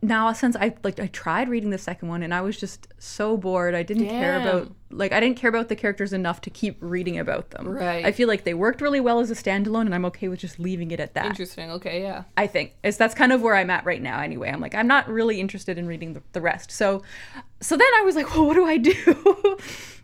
[0.00, 3.37] now since I like I tried reading the second one and I was just so
[3.37, 3.74] bored.
[3.74, 7.18] I didn't care about like I didn't care about the characters enough to keep reading
[7.18, 7.68] about them.
[7.68, 8.04] Right.
[8.04, 10.61] I feel like they worked really well as a standalone and I'm okay with just
[10.61, 11.26] leaving it at that.
[11.26, 11.70] Interesting.
[11.72, 12.24] Okay, yeah.
[12.37, 14.20] I think is that's kind of where I'm at right now.
[14.20, 16.70] Anyway, I'm like I'm not really interested in reading the, the rest.
[16.70, 17.02] So,
[17.61, 19.58] so then I was like, well, what do I do?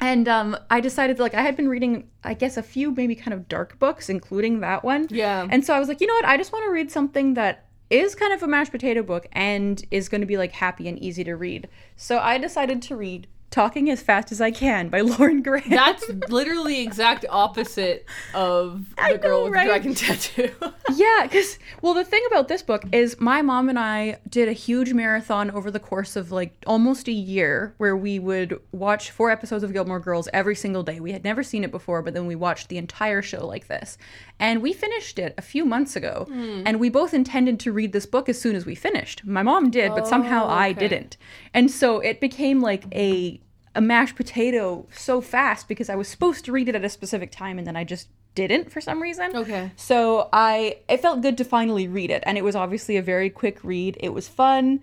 [0.00, 3.34] and um, I decided like I had been reading, I guess, a few maybe kind
[3.34, 5.06] of dark books, including that one.
[5.10, 5.46] Yeah.
[5.50, 6.24] And so I was like, you know what?
[6.24, 9.84] I just want to read something that is kind of a mashed potato book and
[9.90, 11.68] is going to be like happy and easy to read.
[11.96, 15.70] So I decided to read Talking as Fast as I Can by Lauren Graham.
[15.70, 19.64] That's literally exact opposite of the girl know, with right?
[19.64, 20.52] the dragon tattoo.
[20.94, 24.52] yeah, because well, the thing about this book is my mom and I did a
[24.52, 29.32] huge marathon over the course of like almost a year, where we would watch four
[29.32, 31.00] episodes of Gilmore Girls every single day.
[31.00, 33.98] We had never seen it before, but then we watched the entire show like this,
[34.38, 36.26] and we finished it a few months ago.
[36.28, 36.62] Hmm.
[36.64, 39.24] And we both intended to read this book as soon as we finished.
[39.24, 41.16] My mom did, but somehow oh, I didn't,
[41.52, 43.39] and so it became like a
[43.74, 47.30] a mashed potato so fast because I was supposed to read it at a specific
[47.30, 49.34] time and then I just didn't for some reason.
[49.34, 49.70] Okay.
[49.76, 53.30] So I it felt good to finally read it and it was obviously a very
[53.30, 53.96] quick read.
[54.00, 54.80] It was fun.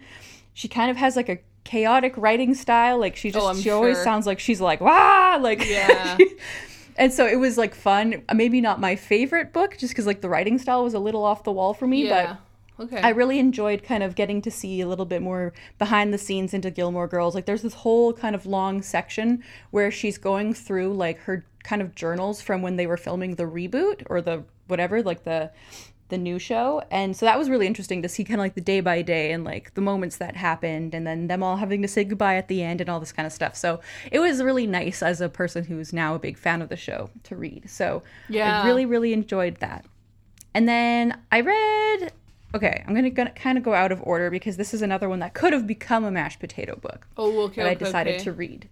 [0.53, 2.97] She kind of has like a chaotic writing style.
[2.97, 6.17] Like she oh, just Oh, she always sounds like she's like wah like Yeah.
[6.97, 8.23] and so it was like fun.
[8.33, 11.43] Maybe not my favorite book just cuz like the writing style was a little off
[11.43, 12.35] the wall for me, but yeah.
[12.79, 12.99] Okay.
[13.01, 16.53] I really enjoyed kind of getting to see a little bit more behind the scenes
[16.53, 17.35] into Gilmore Girls.
[17.35, 21.81] Like there's this whole kind of long section where she's going through like her kind
[21.81, 25.51] of journals from when they were filming the reboot or the whatever, like the
[26.09, 26.81] the new show.
[26.89, 29.31] And so that was really interesting to see kind of like the day by day
[29.31, 32.47] and like the moments that happened and then them all having to say goodbye at
[32.47, 33.55] the end and all this kind of stuff.
[33.55, 36.77] So it was really nice as a person who's now a big fan of the
[36.77, 37.69] show to read.
[37.69, 38.61] So Yeah.
[38.61, 39.85] I really, really enjoyed that.
[40.53, 42.13] And then I read.
[42.55, 45.19] Okay, I'm gonna, gonna kind of go out of order because this is another one
[45.19, 47.63] that could have become a mashed potato book oh, okay.
[47.63, 48.23] that I decided okay.
[48.23, 48.69] to read.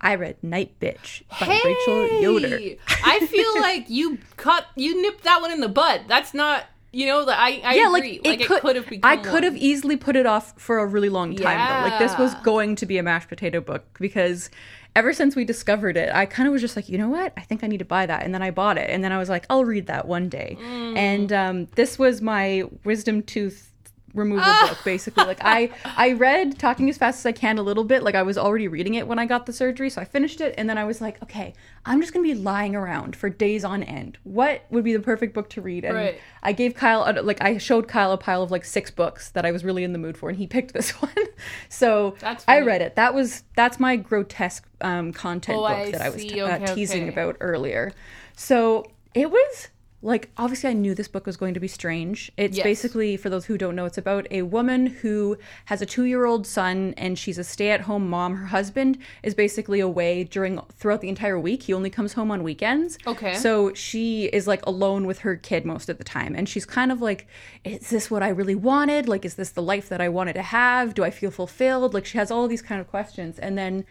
[0.00, 2.58] I read Nightbitch by Rachel Yoder.
[3.04, 6.02] I feel like you cut, you nipped that one in the bud.
[6.08, 8.20] That's not, you know, that I, I yeah, agree.
[8.24, 9.10] like, it could, have become.
[9.10, 11.90] I could have easily put it off for a really long time though.
[11.90, 14.48] Like this was going to be a mashed potato book because
[14.94, 17.32] ever since we discovered it, I kind of was just like, you know what?
[17.36, 19.18] I think I need to buy that, and then I bought it, and then I
[19.18, 20.56] was like, I'll read that one day.
[20.60, 20.96] Mm.
[20.96, 23.69] And um, this was my wisdom tooth
[24.14, 24.66] removal Ah.
[24.70, 28.02] book basically like i i read talking as fast as i can a little bit
[28.02, 30.54] like i was already reading it when i got the surgery so i finished it
[30.58, 31.52] and then i was like okay
[31.86, 35.32] i'm just gonna be lying around for days on end what would be the perfect
[35.34, 36.20] book to read and Right.
[36.42, 39.44] I gave Kyle a- like I showed Kyle a pile of like six books that
[39.44, 41.12] I was really in the mood for, and he picked this one.
[41.68, 42.96] so That's I read it.
[42.96, 46.74] That was that's my grotesque um, content Oh, book I that I was t- uh,
[46.74, 47.12] teasing okay.
[47.12, 47.92] about earlier.
[48.36, 49.68] So it was
[50.02, 52.32] like obviously I knew this book was going to be strange.
[52.38, 52.64] It's Yes.
[52.64, 55.36] basically for those who don't know, it's about a woman who
[55.66, 58.36] has a two-year-old son and she's a stay-at-home mom.
[58.36, 61.64] Her husband is basically away during throughout the entire week.
[61.64, 62.96] He only comes home on weekends.
[63.06, 63.34] Okay.
[63.34, 66.34] So she is like alone with her kid most of the time.
[66.34, 67.26] And she's kind of like,
[67.64, 69.06] is this what I really wanted?
[69.06, 70.94] Like, is this the life that I wanted to have?
[70.94, 71.92] Do I feel fulfilled?
[71.92, 73.38] Like, she has all these kind of questions.
[73.38, 73.84] And then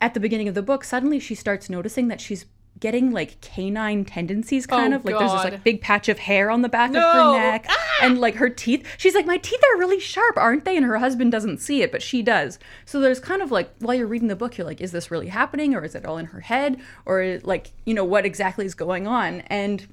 [0.00, 2.46] at the beginning of the book, suddenly she starts noticing that she's
[2.82, 6.50] getting like canine tendencies kind Oh, of like there's this like big patch of hair
[6.50, 7.00] on the back of No.
[7.06, 7.32] Ah!
[7.32, 7.66] her neck
[8.02, 10.98] and like her teeth she's like my teeth are really sharp aren't they and her
[10.98, 14.28] husband doesn't see it but she does so there's kind of like while you're reading
[14.28, 16.78] the book you're like is this really happening or is it all in her head
[17.06, 19.86] or like you know what exactly is going on and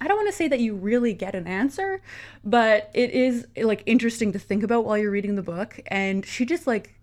[0.00, 2.00] I don't want to say that you really get an answer,
[2.44, 5.80] but it is like interesting to think about while you're reading the book.
[5.88, 6.94] And she just like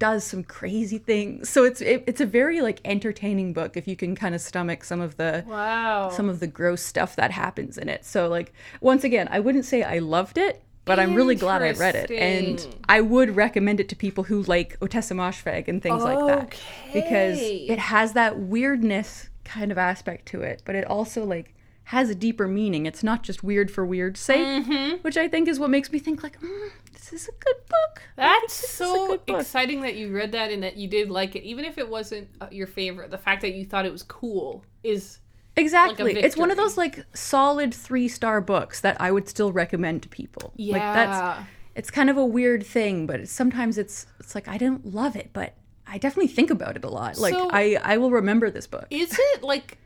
[0.00, 1.48] does some crazy things.
[1.48, 4.82] So it's it, it's a very like entertaining book if you can kind of stomach
[4.82, 6.08] some of the Wow.
[6.10, 8.04] some of the gross stuff that happens in it.
[8.04, 11.72] So like once again, I wouldn't say I loved it, but I'm really glad I
[11.72, 12.10] read it.
[12.10, 16.58] And I would recommend it to people who like Ottessa Moshfegh and things like that.
[16.92, 21.54] Because it has that weirdness kind of aspect to it, but it also like
[21.90, 22.86] has a deeper meaning.
[22.86, 24.96] It's not just weird for weird's sake, Mm-hmm.
[25.02, 28.02] which I think is what makes me think like, mm, this is a good book.
[28.16, 29.22] That's This is a so book.
[29.28, 32.28] exciting that you read that and that you did like it, even if it wasn't
[32.40, 33.10] uh, your favorite.
[33.10, 35.18] The fact that you thought it was cool is
[35.56, 36.16] Exactly.
[36.16, 40.08] it's one of those like solid three star books that I would still recommend to
[40.08, 40.52] people.
[40.56, 41.44] Like that's Yeah.
[41.74, 45.16] it's kind of a weird thing, but it's, sometimes it's it's like I didn't love
[45.16, 45.54] it, but
[45.88, 47.18] I definitely think about it a lot.
[47.18, 48.86] Like So- I I will remember this book.
[48.90, 49.76] is it like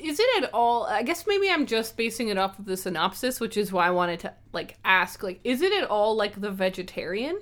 [0.00, 3.40] is it at all i guess maybe i'm just basing it off of the synopsis
[3.40, 6.50] which is why i wanted to like ask like is it at all like the
[6.50, 7.38] vegetarian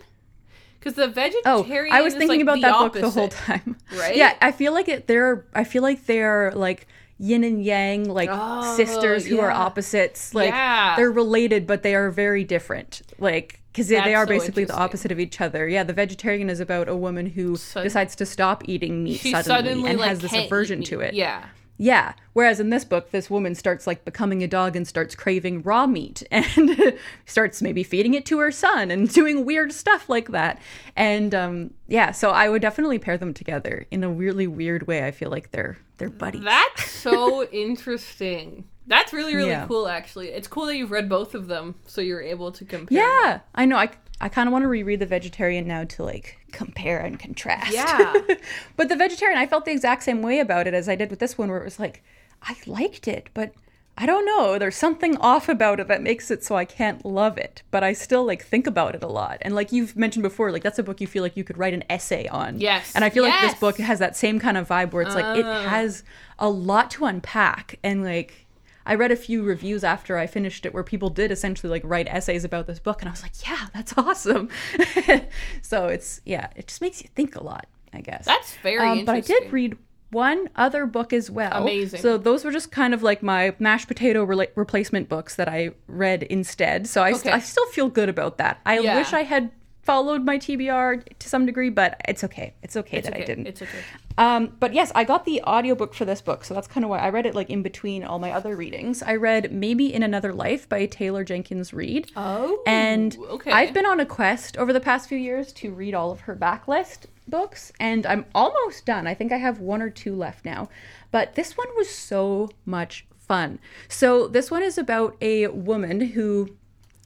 [0.79, 3.77] because the vegetarian Oh, vegetarian I was thinking like, about that book the whole time.
[3.99, 4.15] right?
[4.15, 5.09] Yeah, I feel like it.
[5.09, 5.45] They're.
[5.53, 6.87] I feel like they're like
[7.19, 10.35] yin and yang, like Oh, sisters who are opposites.
[10.35, 10.95] Like Yeah.
[10.95, 13.03] they're related, but they are very different.
[13.19, 15.67] Like because they, are so basically the opposite of each other.
[15.67, 19.43] Yeah, the vegetarian is about a woman who Sud- decides to stop eating meat suddenly,
[19.43, 21.15] suddenly and like has this aversion to it.
[21.15, 21.47] yeah
[21.81, 22.15] Yeah.
[22.33, 25.87] Whereas in this book, this woman starts like becoming a dog and starts craving raw
[25.87, 30.61] meat and starts maybe feeding it to her son and doing weird stuff like that.
[30.97, 35.07] And um, yeah, so I would definitely pair them together in a really weird way.
[35.07, 36.43] I feel like they're they're buddies.
[36.45, 39.67] that's so interesting that's really really Yeah.
[39.67, 42.99] cool actually it's cool that you've read both of them so you're able to compare
[42.99, 43.77] yeah, I know.
[43.77, 47.73] I I kind of want to reread The Vegetarian now to like compare and contrast.
[47.73, 48.13] Yeah.
[48.77, 51.19] but The Vegetarian, I felt the exact same way about it as I did with
[51.19, 52.03] this one, where it was like,
[52.43, 53.53] I liked it, but
[54.01, 54.59] I don't know.
[54.59, 57.93] There's something off about it that makes it so I can't love it, but I
[57.93, 59.39] still like think about it a lot.
[59.43, 61.75] And like you've mentioned before, like that's a book you feel like you could write
[61.75, 62.61] an essay on.
[62.61, 62.93] Yes.
[62.95, 65.37] And I feel like this book has that same kind of vibe where it's like
[65.37, 65.63] it uh.
[65.63, 66.05] has
[66.39, 68.47] a lot to unpack and like
[68.89, 72.09] I read a few reviews after I finished it where people did essentially like write
[72.09, 74.49] essays about this book and I was like, yeah, that's awesome.
[75.63, 78.25] so it's yeah, it just makes you think a lot, I guess.
[78.25, 79.77] That's very Um, but I did read
[80.11, 81.53] one other book as well.
[81.63, 82.01] Amazing.
[82.01, 85.73] So those were just kind of like my mashed potato rela- replacement books that I
[85.87, 86.87] read instead.
[86.87, 88.61] So I, st- I still feel good about that.
[88.65, 88.97] I Yeah.
[88.97, 89.51] wish I had
[89.89, 92.53] followed my TBR to some degree, but it's okay.
[92.63, 93.23] It's okay that okay.
[93.23, 93.47] I didn't.
[93.47, 93.79] It's okay.
[94.19, 96.99] Um, but yes, I got the audiobook for this book, so that's kind of why
[96.99, 99.03] I read it like in between all my other readings.
[99.03, 102.13] I read Maybe in Another Life by Taylor Jenkins Reid.
[102.17, 103.51] Oh, And okay.
[103.51, 106.37] I've been on a quest over the past few years to read all of her
[106.37, 109.07] backlist books, and I'm almost done.
[109.07, 110.69] I think I have one or two left now.
[111.11, 113.59] But this one was so much fun.
[113.89, 116.59] So, this one is about a woman who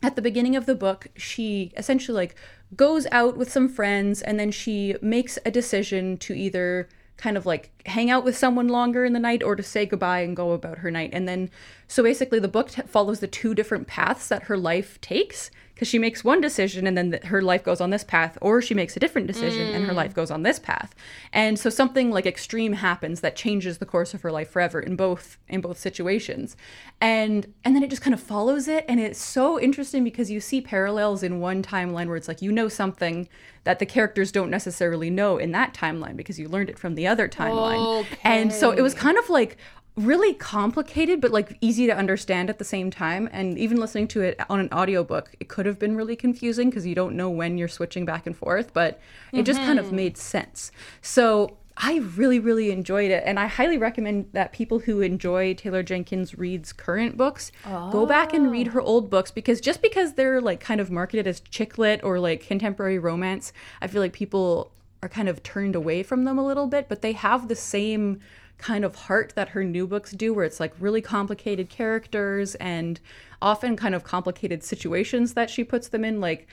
[0.03, 2.35] at the beginning of the book, she essentially like
[2.77, 7.47] goes out with some friends and then she makes a decision to either kind of
[7.47, 10.53] like hang out with someone longer in the night or to say goodbye and go
[10.53, 11.11] about her night.
[11.13, 11.51] And then
[11.87, 15.51] so basically the book t- follows the two different paths that her life takes
[15.83, 18.63] because she makes one decision and then th- her life goes on this path or
[18.63, 19.97] she makes a different decision and her mm.
[19.97, 20.95] life goes on this path.
[21.33, 24.95] And so something like extreme happens that changes the course of her life forever in
[24.95, 26.57] both in both situations.
[27.01, 30.39] And and then it just kind of follows it and it's so interesting because you
[30.39, 33.29] see parallels in one timeline where it's like you know something
[33.65, 37.09] that the characters don't necessarily know in that timeline because you learned it from the
[37.09, 38.07] other timeline.
[38.23, 39.57] And so it was kind of like
[39.97, 43.29] really complicated but like easy to understand at the same time.
[43.33, 46.87] And even listening to it on an audiobook it could have been really confusing because
[46.87, 49.01] you don't know when you're switching back and forth but
[49.33, 49.97] it just kind of mm-hmm.
[49.97, 50.73] made sense.
[51.01, 55.83] So i really really enjoyed it and i highly recommend that people who enjoy taylor
[55.83, 57.51] jenkins reid's current books
[57.91, 61.27] go back and read her old books because just because they're like kind of marketed
[61.27, 64.71] as chick lit or like contemporary romance i feel like people
[65.03, 68.21] are kind of turned away from them a little bit but they have the same
[68.63, 73.01] kind of heart that her new books do, where it's like really complicated characters and
[73.43, 76.21] often kind of complicated situations that she puts them in.
[76.21, 76.47] Like,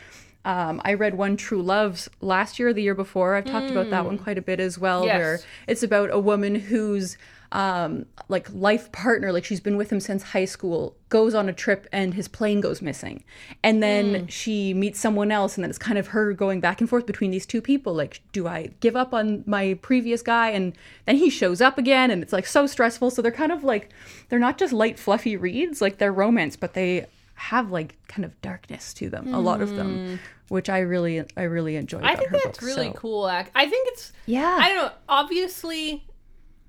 [0.44, 3.36] um, I read one True Loves last year, the year before.
[3.36, 5.18] I've talked about that one quite a bit as well, Yes.
[5.18, 7.18] where it's about a woman who's
[7.52, 11.54] um, like life partner, like she's been with him since high school, goes on a
[11.54, 13.24] trip and his plane goes missing.
[13.64, 16.90] And then she meets someone else, and then it's kind of her going back and
[16.90, 17.94] forth between these two people.
[17.94, 20.50] Like, do I give up on my previous guy?
[20.50, 20.74] And
[21.06, 23.10] then he shows up again, and it's like so stressful.
[23.12, 23.90] So they're kind of like,
[24.30, 28.40] they're not just light, fluffy reads, like they're romance, but they have like kind of
[28.42, 32.02] darkness to them, a lot of them, which I really, I really enjoy.
[32.04, 33.26] I think that's books, really so- cool.
[33.26, 34.58] I think it's Yeah.
[34.60, 34.92] I don't know.
[35.08, 36.04] Obviously,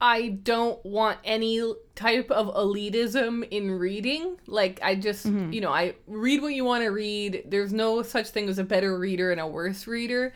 [0.01, 1.63] I don't want any
[1.95, 4.39] type of elitism in reading.
[4.47, 5.53] Like I just, Mm-hmm.
[5.53, 7.45] you know, I read what you want to read.
[7.47, 10.33] There's no such thing as a better reader and a worse reader.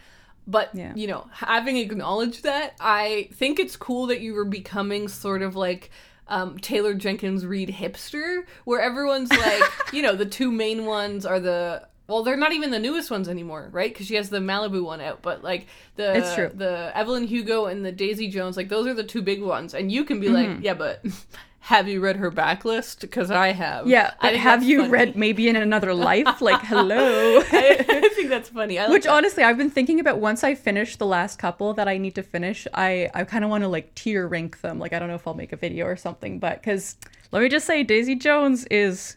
[0.46, 0.92] But Yeah.
[0.94, 5.56] you know, having acknowledged that, I think it's cool that you were becoming sort of
[5.56, 5.90] like
[6.28, 11.40] um, Taylor Jenkins Reid hipster, where everyone's like, you know, the two main ones are
[11.40, 13.92] the well, they're not even the newest ones anymore, right?
[13.92, 16.50] Because she has the Malibu one out, but like the It's true.
[16.54, 19.90] the Evelyn Hugo and the Daisy Jones, like those are the two big ones, and
[19.90, 20.54] you can be Mm-hmm.
[20.54, 21.02] like, yeah, but
[21.60, 23.00] have you read her backlist?
[23.00, 23.86] Because I have.
[23.86, 24.90] Yeah, but have you funny.
[24.90, 26.42] read maybe in another life?
[26.42, 27.38] Like, hello.
[27.52, 28.76] I, I think that's funny.
[28.78, 29.12] Like Which that.
[29.12, 32.22] honestly, I've been thinking about once I finish the last couple that I need to
[32.22, 32.66] finish.
[32.74, 34.78] I I kind of want to like tier rank them.
[34.78, 36.96] Like, I don't know if I'll make a video or something, but because
[37.32, 39.16] let me just say, Daisy Jones is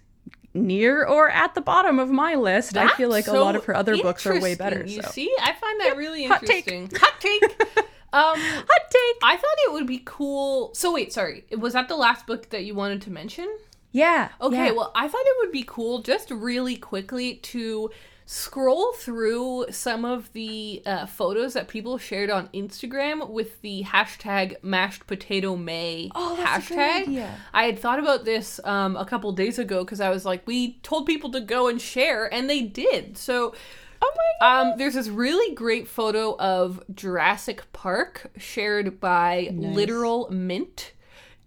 [0.58, 2.76] near or at the bottom of my list.
[2.78, 4.84] I feel like That's a lot of her other books are way better.
[4.86, 5.10] You so.
[5.10, 6.89] see, I find that really interesting.
[6.96, 7.41] Hot take.
[7.60, 7.86] Hot take.
[8.13, 9.17] Um, Hot take.
[9.22, 10.74] I thought it would be cool.
[10.74, 13.54] So wait, sorry, was that the last book that you wanted to mention?
[13.91, 14.30] Yeah.
[14.39, 14.72] Okay, yeah.
[14.72, 17.91] well, I thought it would be cool just really quickly to
[18.30, 24.62] scroll through some of the uh, photos that people shared on Instagram with the hashtag
[24.62, 27.08] mashed potato May Oh, that's a good hashtag.
[27.54, 30.74] I had thought about this um, a couple days ago because I was like, we
[30.84, 33.18] told people to go and share, and they did.
[33.18, 33.56] So.
[34.00, 40.94] Oh my Um, there's this really great photo of Jurassic Park shared by Literal Mint.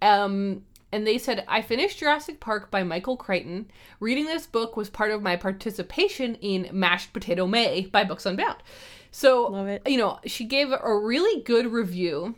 [0.02, 3.70] Um, and they said, I finished Jurassic Park by Michael Crichton.
[4.00, 8.56] Reading this book was part of my participation in Mashed Potato May by Books Unbound.
[9.10, 12.36] So, you know, she gave a really good review.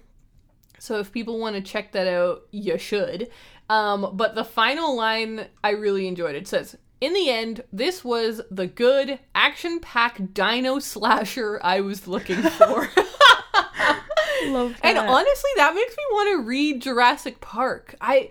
[0.79, 3.31] So if people want to check that out, you should.
[3.71, 6.35] Um, but the final line I really enjoyed.
[6.35, 12.07] It says, in the end, this was the good action packed dino slasher I was
[12.07, 12.89] looking for.
[14.43, 17.95] Love and honestly, that makes me want to read Jurassic Park.
[18.01, 18.31] I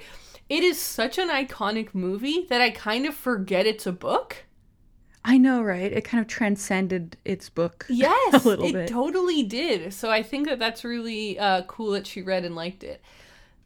[0.49, 4.45] it is such an iconic movie that I kind of forget it's a book.
[5.23, 5.91] I know, right?
[5.91, 7.85] It kind of transcended its book.
[7.89, 8.87] Yes, a little it bit.
[8.87, 9.93] totally did.
[9.93, 13.01] So I think that that's really uh, cool that she read and liked it.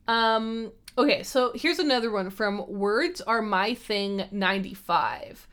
[0.08, 5.48] Um, okay, so here's another one from Words Are My Thing 95.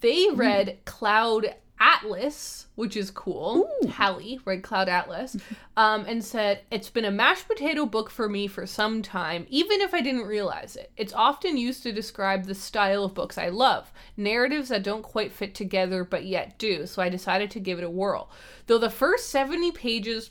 [0.00, 0.38] They Mm-hmm.
[0.38, 1.54] read Cloud
[1.84, 3.68] Atlas, which is cool.
[3.96, 5.36] Hallie read Cloud Atlas
[5.76, 9.80] um, and said, It's been a mashed potato book for me for some time, even
[9.80, 10.92] if I didn't realize it.
[10.96, 15.32] It's often used to describe the style of books I love, narratives that don't quite
[15.32, 18.30] fit together but yet do, so I decided to give it a whirl.
[18.68, 20.30] Though the first 70 pages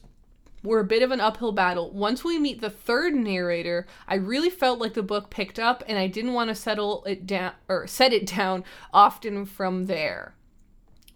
[0.64, 1.92] were a bit of an uphill battle.
[1.92, 5.98] Once we meet the third narrator, I really felt like the book picked up and
[5.98, 10.36] I didn't want to settle it down or set it down often from there.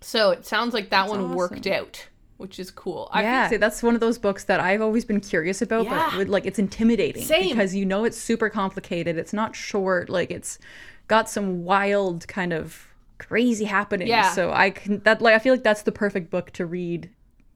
[0.05, 3.09] So it sounds like that one worked out, which is cool.
[3.11, 6.11] I yeah, feel- that's one of those books that I've always been curious about, Yeah.
[6.15, 7.49] but like it's intimidating Same.
[7.55, 9.17] because you know it's super complicated.
[9.17, 10.59] It's not short, like it's
[11.07, 12.87] got some wild kind of
[13.17, 14.09] crazy happenings.
[14.09, 14.29] Yeah.
[14.31, 17.09] So I can that like I feel like that's the perfect book to read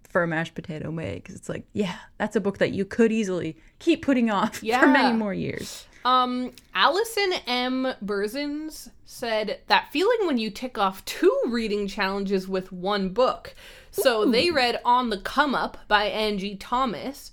[0.10, 3.12] for a mashed potato May because it's like yeah, that's a book that you could
[3.12, 4.80] easily keep putting off Yeah.
[4.82, 5.86] for many more years.
[6.10, 7.94] Um, Allison M.
[8.04, 13.54] Burzins said that feeling when you tick off two reading challenges with one book.
[13.92, 17.32] So they read On the Come Up by Angie Thomas,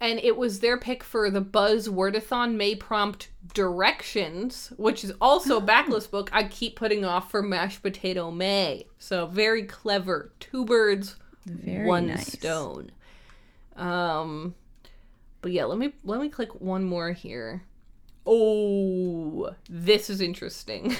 [0.00, 5.58] and it was their pick for the Buzz Wordathon May Prompt Directions, which is also
[5.58, 8.86] a backlist book I keep putting off for Mashed Potato May.
[8.98, 10.32] So very clever.
[10.40, 11.16] Two birds,
[11.46, 12.32] Very one nice.
[12.32, 12.90] stone.
[13.76, 14.54] Um,
[15.40, 17.62] but yeah, let me let me click one more here.
[18.30, 20.94] Oh, this is interesting.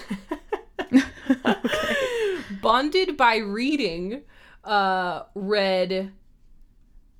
[1.45, 2.39] okay.
[2.62, 4.22] Bonded by reading,
[4.64, 6.12] uh, read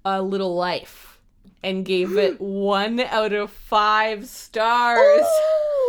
[0.07, 1.21] A Little Life
[1.63, 5.27] and gave it one out of five stars.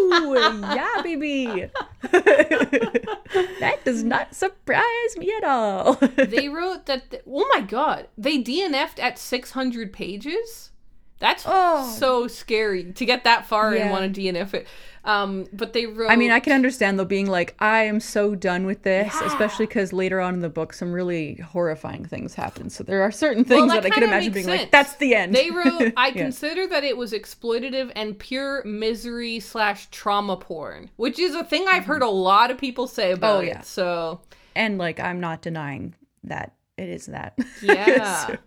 [0.02, 1.70] Ooh, yeah, baby.
[2.12, 5.94] that does not surprise me at all.
[5.94, 7.10] they wrote that.
[7.10, 10.72] th- oh my god, they DNF'd at 600 pages.
[11.20, 11.94] That's Oh.
[11.98, 14.68] so scary to get that far and want to DNF it.
[15.06, 16.12] Um, but they wrote.
[16.12, 19.28] I mean, I can understand though being like, I am so done with this, Yeah.
[19.28, 22.70] especially because later on in the book, some really horrifying things happen.
[22.70, 25.16] So there are certain things that that, I could imagine being makes like, that's the
[25.16, 25.34] end.
[25.34, 26.24] They wrote, I Yeah.
[26.24, 31.66] consider that it was exploitative and pure misery slash trauma porn, which is a thing
[31.70, 33.60] I've heard a lot of people say about Oh, yeah.
[33.60, 33.66] it.
[33.66, 34.20] So,
[34.56, 35.96] and like, I'm not denying
[36.26, 37.38] that it is that.
[37.62, 38.38] yeah, So,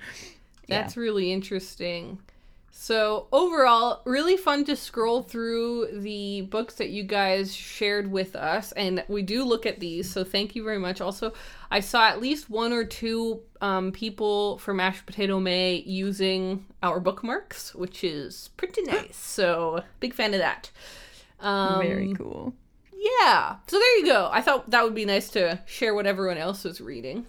[0.68, 2.18] that's really interesting.
[2.74, 8.72] So, overall, really fun to scroll through the books that you guys shared with us.
[8.72, 10.10] And we do look at these.
[10.10, 11.02] So, thank you very much.
[11.02, 11.34] Also,
[11.70, 16.98] I saw at least one or two um, people for Mashed Potato May using our
[16.98, 19.16] bookmarks, which is pretty nice.
[19.16, 20.70] So, big fan of that.
[21.40, 22.54] Um, very cool.
[22.94, 23.56] Yeah.
[23.66, 24.30] So, there you go.
[24.32, 27.26] I thought that would be nice to share what everyone else was reading.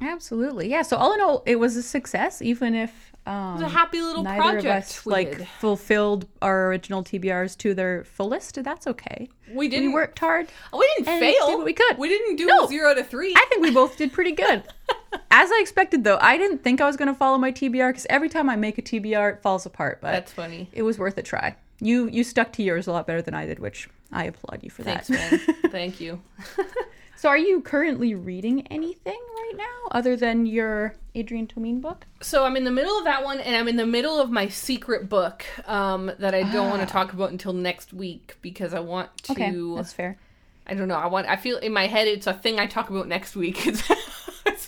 [0.00, 0.68] Absolutely.
[0.70, 0.82] Yeah.
[0.82, 4.00] So all in all, it was a success, even if um, It was a happy
[4.00, 8.62] little neither project of us like fulfilled our original TBRs to their fullest.
[8.62, 9.28] That's okay.
[9.50, 10.48] We We didn't worked hard.
[10.72, 11.46] We didn't fail.
[11.48, 11.98] did what we could.
[11.98, 12.66] We didn't do No.
[12.66, 13.34] zero to three.
[13.36, 14.62] I think we both did pretty good.
[15.30, 18.06] As I expected, though, I didn't think I was going to follow my TBR because
[18.08, 20.00] every time I make a TBR, it falls apart.
[20.00, 20.68] But That's funny.
[20.72, 21.56] it was worth a try.
[21.80, 24.70] You you stuck to yours a lot better than I did, which I applaud you
[24.70, 25.30] for Thanks, that.
[25.32, 25.56] man.
[25.70, 26.20] Thank you.
[27.18, 32.06] so, are you currently reading anything right now other than your Adrian Tomine book?
[32.20, 34.46] So I'm in the middle of that one, and I'm in the middle of my
[34.48, 38.80] secret book um, that I don't want to talk about until next week because I
[38.80, 39.32] want to.
[39.32, 39.34] Ah.
[39.34, 40.16] Okay, that's fair.
[40.66, 40.94] I don't know.
[40.96, 41.26] I want.
[41.28, 43.66] I feel in my head it's a thing I talk about next week.
[43.66, 43.90] It's-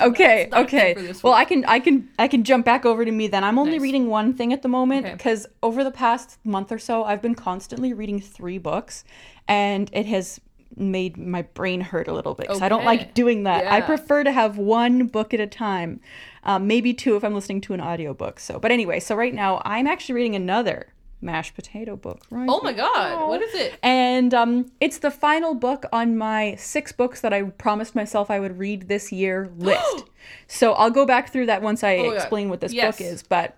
[0.03, 1.12] Okay, it's not a thing okay.
[1.22, 1.34] Well.
[1.34, 3.44] I can I can I can jump back over to me then.
[3.44, 3.80] I'm only Nice.
[3.82, 5.14] reading one thing at the moment Okay.
[5.14, 9.05] because over the past month or so, I've been constantly reading three books,
[9.48, 10.40] and it has
[10.76, 13.66] made my brain hurt a little bit because I don't like doing that.
[13.70, 16.00] I prefer to have one book at a time,
[16.44, 18.38] um, maybe two if I'm listening to an audiobook.
[18.40, 20.92] So, but anyway, so right now I'm actually reading another
[21.22, 22.24] mashed potato book.
[22.30, 23.28] Right oh my god!
[23.28, 23.78] What is it?
[23.82, 28.40] and um, it's the final book on my six books that I promised myself I
[28.40, 30.04] would read this year list.
[30.46, 32.16] so I'll go back through that once I Oh, yeah.
[32.16, 32.96] explain what this Yes.
[32.96, 33.22] book is.
[33.22, 33.56] But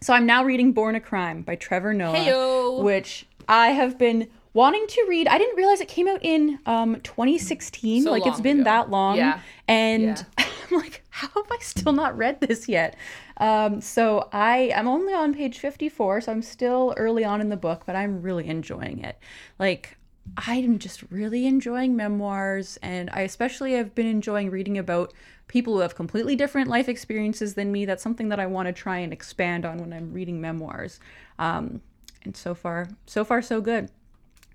[0.00, 2.82] so I'm now reading Born a Crime by Trevor Noah, Heyo.
[2.82, 5.28] which I have been wanting to read.
[5.28, 8.04] I didn't realize it came out in um 2016.
[8.04, 8.64] So like it's been ago.
[8.64, 9.16] that long.
[9.16, 9.40] Yeah.
[9.68, 10.44] And Yeah.
[10.70, 12.96] I'm like, how have I still not read this yet?
[13.36, 17.56] Um, so I I'm only on page 54, so I'm still early on in the
[17.56, 19.16] book, but I'm really enjoying it.
[19.60, 19.96] Like
[20.36, 25.12] I'm just really enjoying memoirs, and I especially have been enjoying reading about
[25.48, 27.84] people who have completely different life experiences than me.
[27.84, 30.98] That's something that I want to try and expand on when I'm reading memoirs.
[31.38, 31.82] Um,
[32.24, 33.90] and so far, so far, so good.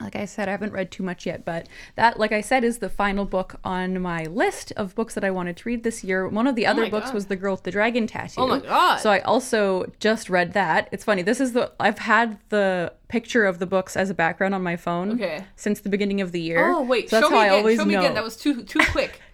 [0.01, 2.79] Like I said, I haven't read too much yet, but that, like I said, is
[2.79, 6.27] the final book on my list of books that I wanted to read this year.
[6.27, 7.13] One of the oh other Oh books God.
[7.13, 8.41] was The Girl with the Dragon Tattoo.
[8.41, 8.97] Oh my God.
[8.97, 10.89] So I also just read that.
[10.91, 11.21] It's funny.
[11.21, 14.75] This is the I've had the picture of the books as a background on my
[14.77, 15.43] phone Okay.
[15.55, 16.71] since the beginning of the year.
[16.73, 17.57] Oh wait, so that's show how me I again.
[17.59, 17.99] always Show me know.
[17.99, 18.13] again.
[18.13, 19.21] That was too too quick.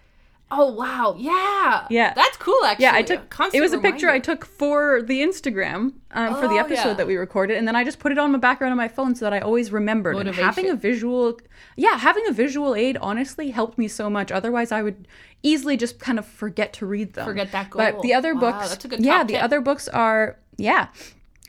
[0.50, 2.14] oh wow, yeah, Yeah.
[2.14, 2.62] that's cool.
[2.64, 3.28] Actually, yeah, I took.
[3.30, 6.88] constant It was a picture I took for the Instagram um, for the Oh, episode
[6.88, 6.94] yeah.
[6.94, 9.14] that we recorded, and then I just put it on the background of my phone
[9.14, 10.16] so that I always remembered.
[10.16, 11.38] And having a visual,
[11.76, 14.32] yeah, having a visual aid honestly helped me so much.
[14.32, 15.06] Otherwise, I would
[15.42, 17.26] easily just kind of forget to read them.
[17.26, 18.16] Forget that But the goal.
[18.16, 19.42] other Wow, books, that's a good yeah, top the tip.
[19.42, 20.88] other books are yeah.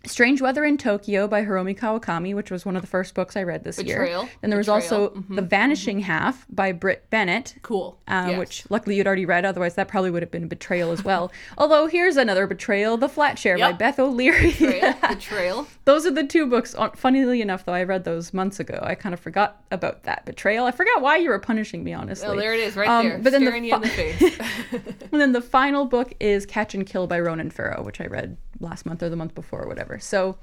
[0.06, 3.44] Strange Weather in Tokyo by Hiromi Kawakami, which was one of the first books I
[3.44, 4.24] read this Betrayal.
[4.24, 4.32] year.
[4.42, 5.08] Then there was Betrayal.
[5.08, 8.00] also The Vanishing Half by Brit Bennett, cool.
[8.08, 8.40] uh, Yes.
[8.40, 9.44] which luckily you'd already read.
[9.46, 11.32] Otherwise, that probably would have been a betrayal as well.
[11.58, 14.52] Although here's another betrayal: The Flat Share by Beth O'Leary.
[14.52, 15.68] betrayal, betrayal.
[15.86, 16.74] those are the two books.
[16.96, 18.80] Funnily enough, though, I read those months ago.
[18.82, 20.66] I kind of forgot about that betrayal.
[20.66, 22.28] I forgot why you were punishing me, honestly.
[22.28, 24.14] Oh, there it is, right Um, there, but then the staring you in the fi-
[24.14, 24.40] face.
[25.12, 28.38] and then the final book is Catch and Kill by Ronan Farrow, which I read
[28.60, 30.00] last month or the month before or whatever.
[30.00, 30.38] So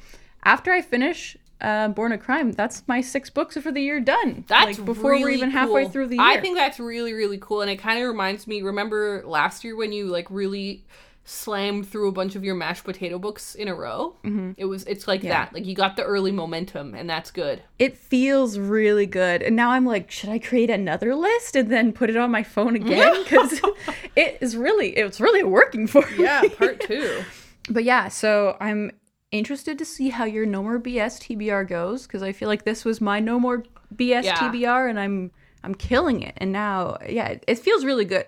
[0.45, 4.45] after I finish uh, Born a Crime, that's my six books for the year done.
[4.47, 5.93] That's like before really we're even halfway cool.
[5.93, 6.25] through the year.
[6.25, 8.63] I think that's really really cool, and it kind of reminds me.
[8.63, 10.85] Remember last year when you like really
[11.29, 14.15] slammed through a bunch of your mashed potato books in a row?
[14.23, 14.53] Mm-hmm.
[14.57, 15.53] It was it's like that.
[15.53, 17.63] Like you got the early momentum, and that's good.
[17.79, 19.43] it feels really good.
[19.43, 22.43] And now I'm like, should I create another list and then put it on my
[22.43, 23.23] phone again?
[23.25, 23.61] Because
[24.17, 26.25] it is really, it's really working for me.
[26.25, 27.25] Yeah, part two.
[27.69, 28.93] But yeah, so I'm
[29.33, 32.85] interested to see how your No More BS TBR goes because I feel like this
[32.85, 33.65] was my No More
[33.95, 34.37] BS Yeah.
[34.37, 35.31] TBR and I'm
[35.65, 36.35] I'm killing it.
[36.37, 38.27] And now, yeah, it, it feels really good.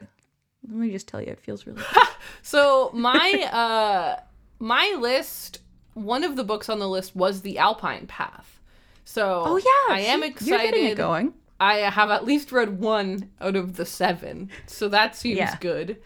[0.67, 2.03] Let me just tell you, it feels really good.
[2.43, 4.21] So my uh
[4.59, 5.61] my list,
[5.95, 8.61] one of the books on the list was The Alpine Path.
[9.05, 10.49] So Oh yeah, I am excited.
[10.51, 11.33] You're getting it going.
[11.61, 15.57] I have at least read one out of the seven, so that seems Yeah.
[15.61, 15.99] good.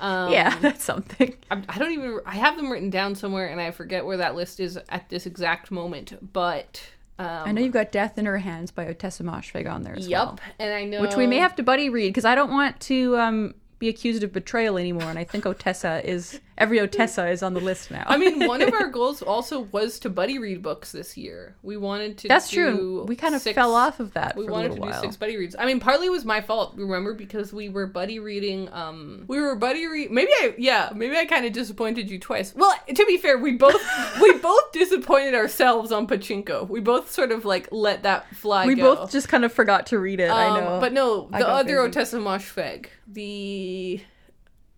[0.00, 1.34] Um, yeah, that's something.
[1.50, 2.20] I, I don't even.
[2.24, 5.26] I have them written down somewhere, and I forget where that list is at this
[5.26, 6.32] exact moment.
[6.32, 6.82] But
[7.18, 10.08] um, I know you've got Death in Her Hands by Ottessa Moshfegh on there as
[10.08, 10.26] well.
[10.26, 12.78] Yup, and I know which we may have to buddy read because I don't want
[12.82, 15.10] to um, be accused of betrayal anymore.
[15.10, 18.04] And I think Ottessa is every Ottessa is on the list now.
[18.06, 21.56] I mean, one of our goals also was to buddy read books this year.
[21.62, 22.28] We wanted to.
[22.28, 23.04] that's true.
[23.08, 25.56] We kind of six- fell off of that We wanted to do six buddy reads.
[25.58, 26.74] I mean, partly was my fault.
[26.76, 28.68] Remember, because we were buddy reading.
[28.72, 30.10] Um, we were buddy read.
[30.10, 32.54] Maybe I, yeah, maybe I kind of disappointed you twice.
[32.54, 33.80] Well, to be fair, we both
[34.20, 36.68] we both disappointed ourselves on Pachinko.
[36.68, 38.66] We both sort of like let that fly.
[38.66, 38.96] we go.
[38.96, 40.28] both just kind of forgot to read it.
[40.30, 42.16] I Um, know, But no, the other busy.
[42.16, 44.00] Ottessa Moshfegh, the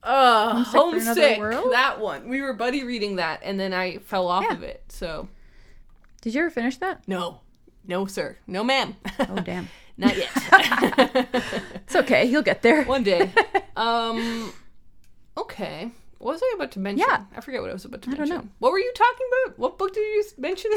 [0.03, 2.29] uh, Homesick homesick, that one.
[2.29, 4.55] We were buddy reading that, and then I fell off Yeah.
[4.57, 4.83] of it.
[4.89, 5.29] So
[6.23, 7.07] did you ever finish that?
[7.09, 7.41] no,
[7.87, 10.31] no, sir, no, ma'am, Oh damn, not yet.
[11.75, 12.25] it's okay.
[12.25, 12.85] You'll get there.
[12.85, 13.31] One day.
[13.77, 14.53] Um.
[15.39, 15.91] Okay.
[16.19, 17.07] What was I about to mention?
[17.09, 17.23] Yeah.
[17.35, 18.37] I forget what I was about to I don't mention.
[18.37, 18.49] know.
[18.59, 19.59] What were you talking about?
[19.59, 20.71] What book did you mention?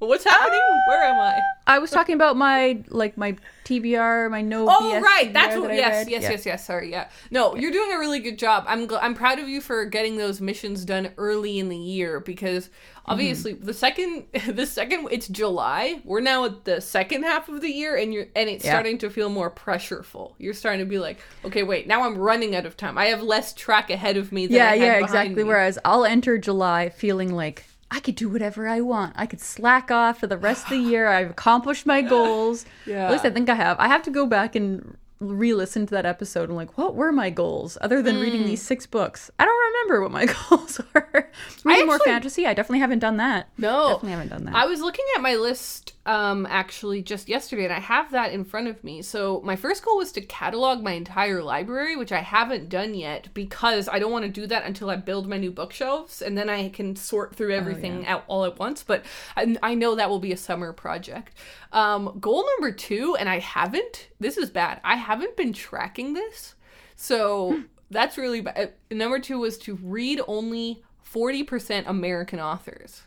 [0.00, 0.58] What's happening?
[0.88, 1.40] Where am I?
[1.66, 4.66] I was talking about my like my TBR, my no.
[4.68, 5.68] Oh BS right, that's TBR what.
[5.68, 6.30] that Yes, yes, Yeah.
[6.30, 6.66] yes, yes.
[6.66, 7.08] Sorry, yeah.
[7.30, 8.64] No, you're doing a really good job.
[8.68, 12.20] I'm gl- I'm proud of you for getting those missions done early in the year
[12.20, 12.68] because
[13.04, 13.12] Mm-hmm.
[13.12, 16.00] obviously the second the second it's July.
[16.04, 18.72] We're now at the second half of the year, and you're and it's Yeah.
[18.72, 20.32] starting to feel more pressureful.
[20.38, 22.96] You're starting to be like, okay, wait, now I'm running out of time.
[22.96, 24.46] I have less track ahead of me.
[24.46, 25.34] Than Yeah, I had yeah, exactly.
[25.36, 25.44] me.
[25.44, 27.64] Whereas I'll enter July feeling like
[27.94, 29.14] I could do whatever I want.
[29.16, 31.06] I could slack off for the rest of the year.
[31.08, 32.66] I've accomplished my goals.
[32.86, 33.06] Yeah.
[33.06, 33.78] At least I think I have.
[33.78, 37.30] I have to go back and re-listen to that episode and like, what were my
[37.30, 38.46] goals other than reading Hmm.
[38.48, 39.30] these six books?
[39.38, 41.30] I don't remember what my goals were.
[41.62, 42.46] Reading more fantasy.
[42.46, 43.48] I definitely haven't done that.
[43.56, 44.54] No, Definitely haven't done that.
[44.56, 48.44] I was looking at my list um actually just yesterday and I have that in
[48.44, 49.00] front of me.
[49.02, 53.28] So my first goal was to catalog my entire library, which I haven't done yet
[53.32, 56.48] because I don't want to do that until I build my new bookshelves and then
[56.50, 59.04] I can sort through everything out all at once, but
[59.36, 61.36] I, I know that will be a summer project.
[61.72, 64.80] Um goal number 2 and I haven't this is bad.
[64.84, 66.54] I haven't been tracking this.
[66.96, 68.72] So that's really bad.
[68.90, 70.82] Number 2 was to read only
[71.14, 73.02] 40% American authors.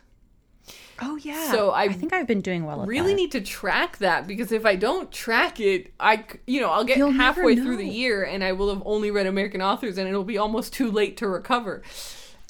[1.00, 1.50] Oh yeah.
[1.50, 2.84] So I I think I've been doing well.
[2.86, 3.16] Really that.
[3.16, 6.98] need to track that because if I don't track it, I you know I'll get
[6.98, 10.24] You'll halfway through the year and I will have only read American authors and it'll
[10.24, 11.82] be almost too late to recover.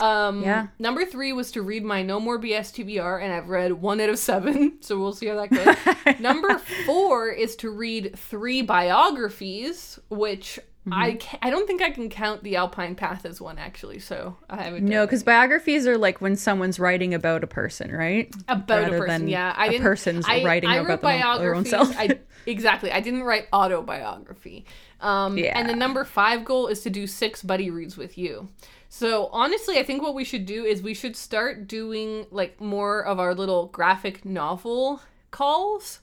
[0.01, 0.69] Um, Yeah.
[0.79, 4.09] Number three was to read my No More BS TBR, and I've read one out
[4.09, 6.21] of seven, so we'll see how that goes.
[6.21, 6.57] Number
[6.87, 10.61] four is to read three biographies, which
[10.91, 11.37] I Mm-hmm.
[11.43, 14.85] I don't think I can count the Alpine Path as one actually, so I haven't.
[14.85, 18.33] No, because biographies are like when someone's writing about a person, right?
[18.49, 19.29] about rather a person.
[19.29, 19.83] Yeah, I didn't.
[19.83, 21.91] person's I, writing I about their own self.
[21.99, 22.91] I, exactly.
[22.91, 24.65] I didn't write autobiography.
[25.01, 25.59] Um, Yeah.
[25.59, 28.49] And the number five goal is to do six buddy reads with you.
[28.89, 33.05] So honestly, I think what we should do is we should start doing like more
[33.05, 36.01] of our little graphic novel calls.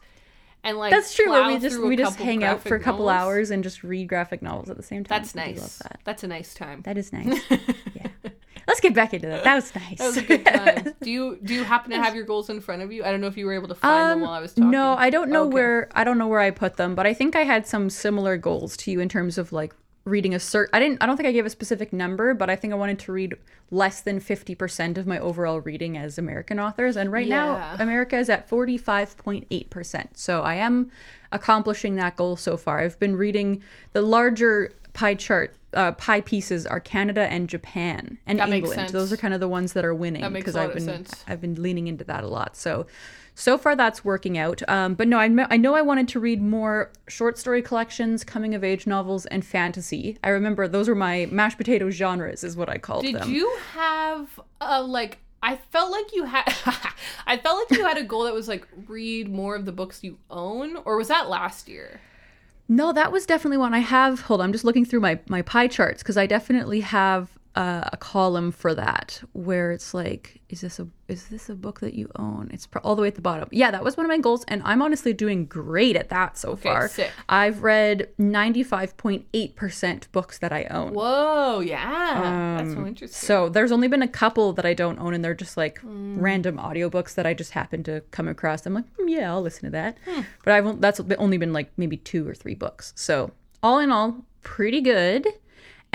[0.65, 1.29] And like That's true.
[1.29, 3.21] Where we just we just hang out for a couple novels.
[3.21, 5.17] hours and just read graphic novels at the same time.
[5.19, 5.59] That's I nice.
[5.61, 5.99] love that.
[6.03, 6.81] That's a nice time.
[6.81, 7.39] That is nice.
[7.93, 8.07] yeah.
[8.67, 9.43] Let's get back into that.
[9.43, 9.99] That was nice.
[9.99, 10.95] That was a good time.
[11.01, 13.03] do you do you happen to have your goals in front of you?
[13.03, 14.63] I don't know if you were able to find them while I was talking.
[14.65, 15.53] Um, No, I don't know Okay.
[15.53, 18.35] where I don't know where I put them, but I think I had some similar
[18.35, 20.67] goals to you in terms of like reading a cert.
[20.71, 21.01] I didn't.
[21.01, 23.33] I don't think I gave a specific number, but I think I wanted to read
[23.71, 27.75] less than fifty percent of my overall reading as American authors, and right Yeah.
[27.77, 30.17] now America is at forty five point eight percent.
[30.17, 30.91] So I am
[31.31, 32.79] accomplishing that goal so far.
[32.79, 35.55] I've been reading the larger pie chart.
[35.73, 38.91] Uh, pie pieces are Canada and Japan and That England.
[38.91, 41.25] Those are kind of the ones that are winning because I've been sense.
[41.27, 42.55] I've been leaning into that a lot.
[42.55, 42.85] So,
[43.35, 44.67] so far that's working out.
[44.67, 48.55] Um, but no, I, I know I wanted to read more short story collections, coming
[48.55, 50.17] of age novels, and fantasy.
[50.23, 53.27] I remember those were my mashed potato genres, is what I called Did them.
[53.27, 55.19] Did you have a like?
[55.43, 56.45] I felt like you had.
[57.27, 60.03] I felt like you had a goal that was like read more of the books
[60.03, 61.99] you own, or was that last year?
[62.67, 64.21] No, that was definitely one I have.
[64.21, 67.89] Hold on, I'm just looking through my my pie charts because I definitely have uh,
[67.93, 71.93] a column for that where it's like, is this a is this a book that
[71.93, 72.49] you own?
[72.51, 73.47] It's pro- all the way at the bottom.
[73.51, 76.55] Yeah, that was one of my goals, and I'm honestly doing great at that so
[76.55, 76.87] far.
[76.89, 77.11] sick.
[77.29, 80.93] I've read 95.8 percent books that I own.
[80.93, 83.27] Whoa, yeah, that's Um, so interesting.
[83.27, 86.19] So there's only been a couple that I don't own, and they're just like Hmm.
[86.19, 88.65] random audiobooks that I just happen to come across.
[88.65, 89.97] I'm like, "Hmm, yeah, I'll listen to that.
[90.05, 90.21] Hmm.
[90.43, 92.93] But I've that's only been like maybe two or three books.
[92.95, 93.31] So
[93.63, 95.27] all in all, pretty good.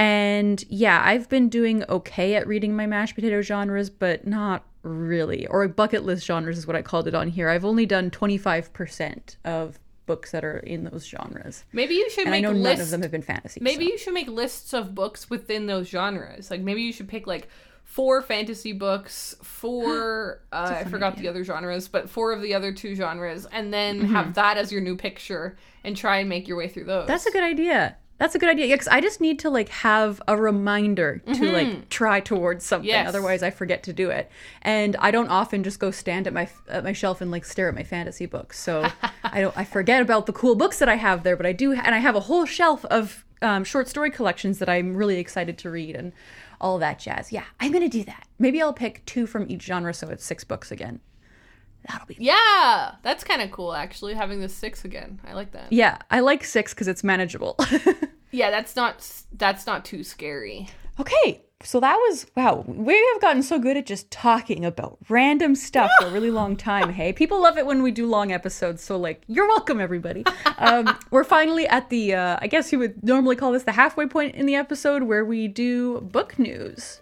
[0.00, 5.46] And yeah, I've been doing okay at reading my mashed potato genres, but not really.
[5.46, 7.50] Or bucket list genres is what I called it on here.
[7.50, 11.64] I've only done 25% of books that are in those genres.
[11.72, 12.78] maybe you should And I make know lists.
[12.78, 13.60] none of them have been fantasy.
[13.62, 13.90] Maybe so.
[13.92, 16.50] you should make lists of books within those genres.
[16.50, 17.48] Like maybe you should pick like
[17.84, 22.72] four fantasy books, four uh, I forgot the other genres, but four of the other
[22.72, 24.14] two genres, and then Mm-hmm.
[24.14, 27.06] have that as your new picture and try and make your way through those.
[27.06, 27.96] That's a good idea.
[28.20, 28.66] That's a good idea.
[28.66, 32.86] Yeah, because I just need to like have a reminder to like try towards something.
[32.86, 33.08] Yes.
[33.08, 34.30] Otherwise, I forget to do it.
[34.60, 37.70] And I don't often just go stand at my at my shelf and like stare
[37.70, 38.60] at my fantasy books.
[38.60, 38.86] So
[39.24, 39.56] I don't.
[39.56, 41.34] I forget about the cool books that I have there.
[41.34, 44.68] But I do, and I have a whole shelf of um, short story collections that
[44.68, 46.12] I'm really excited to read and
[46.60, 47.32] all that jazz.
[47.32, 48.28] Yeah, I'm gonna do that.
[48.38, 51.00] Maybe I'll pick two from each genre, so it's six books again.
[51.88, 52.16] That'll be.
[52.18, 55.20] Yeah, that's kind of cool actually having the six again.
[55.26, 55.72] I like that.
[55.72, 57.56] Yeah, I like six because it's manageable.
[58.32, 60.68] Yeah, that's not that's not too scary.
[60.98, 62.64] Okay, so that was wow.
[62.66, 66.56] We have gotten so good at just talking about random stuff for a really long
[66.56, 66.92] time.
[66.92, 68.82] Hey, people love it when we do long episodes.
[68.84, 70.24] So like, you're welcome, everybody.
[70.58, 72.12] Um, we're finally at the.
[72.12, 75.24] Uh, I guess you would normally call this the halfway point in the episode where
[75.24, 77.00] we do book news.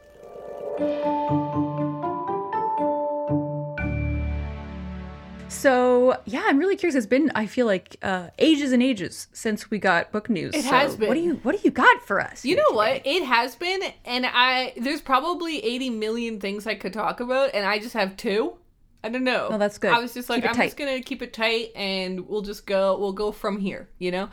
[5.49, 6.94] So yeah, I'm really curious.
[6.94, 10.55] It's been I feel like uh, ages and ages since we got book news.
[10.55, 12.44] It So has What do you What do you got for us?
[12.44, 12.76] You know today?
[12.76, 13.07] what?
[13.07, 17.66] It has been, and I there's probably 80 million things I could talk about, and
[17.66, 18.55] I just have two.
[19.03, 19.49] I don't know.
[19.53, 19.92] Oh, that's good.
[19.92, 20.66] I was just like, I'm tight.
[20.66, 22.99] just gonna keep it tight, and we'll just go.
[22.99, 23.88] We'll go from here.
[23.99, 24.28] You know.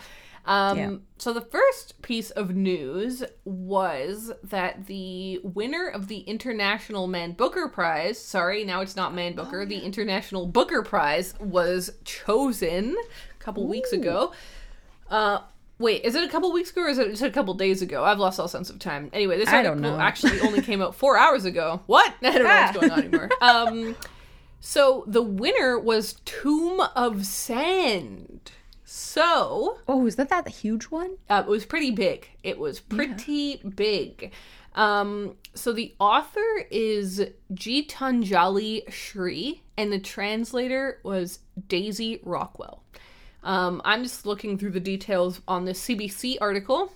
[0.46, 0.92] Um, Yeah.
[1.18, 7.68] So the first piece of news was that the winner of the International Man Booker
[7.70, 12.96] Prize, sorry, now it's not Man Booker, the International Booker Prize was chosen
[13.40, 14.34] a couple weeks ago.
[15.10, 15.40] Uh,
[15.80, 18.04] wait, is it a couple weeks ago or is it just a couple days ago?
[18.04, 19.10] I've lost all sense of time.
[19.14, 19.98] Anyway, this article know.
[20.00, 21.82] actually only came out four hours ago.
[21.86, 22.14] What?
[22.22, 22.66] I don't know Ah.
[22.74, 23.30] what's going on anymore.
[23.42, 23.96] Um,
[24.60, 28.52] so the winner was Tomb of Sand.
[28.98, 31.18] So Oh, is that that huge one?
[31.30, 32.30] uh, it was pretty big.
[32.44, 34.32] It was pretty big.
[34.74, 37.22] Um, so the author is
[37.54, 42.84] Geetanjali Shree, and the translator was Daisy Rockwell.
[43.44, 46.94] Um, I'm just looking through the details on this CBC article,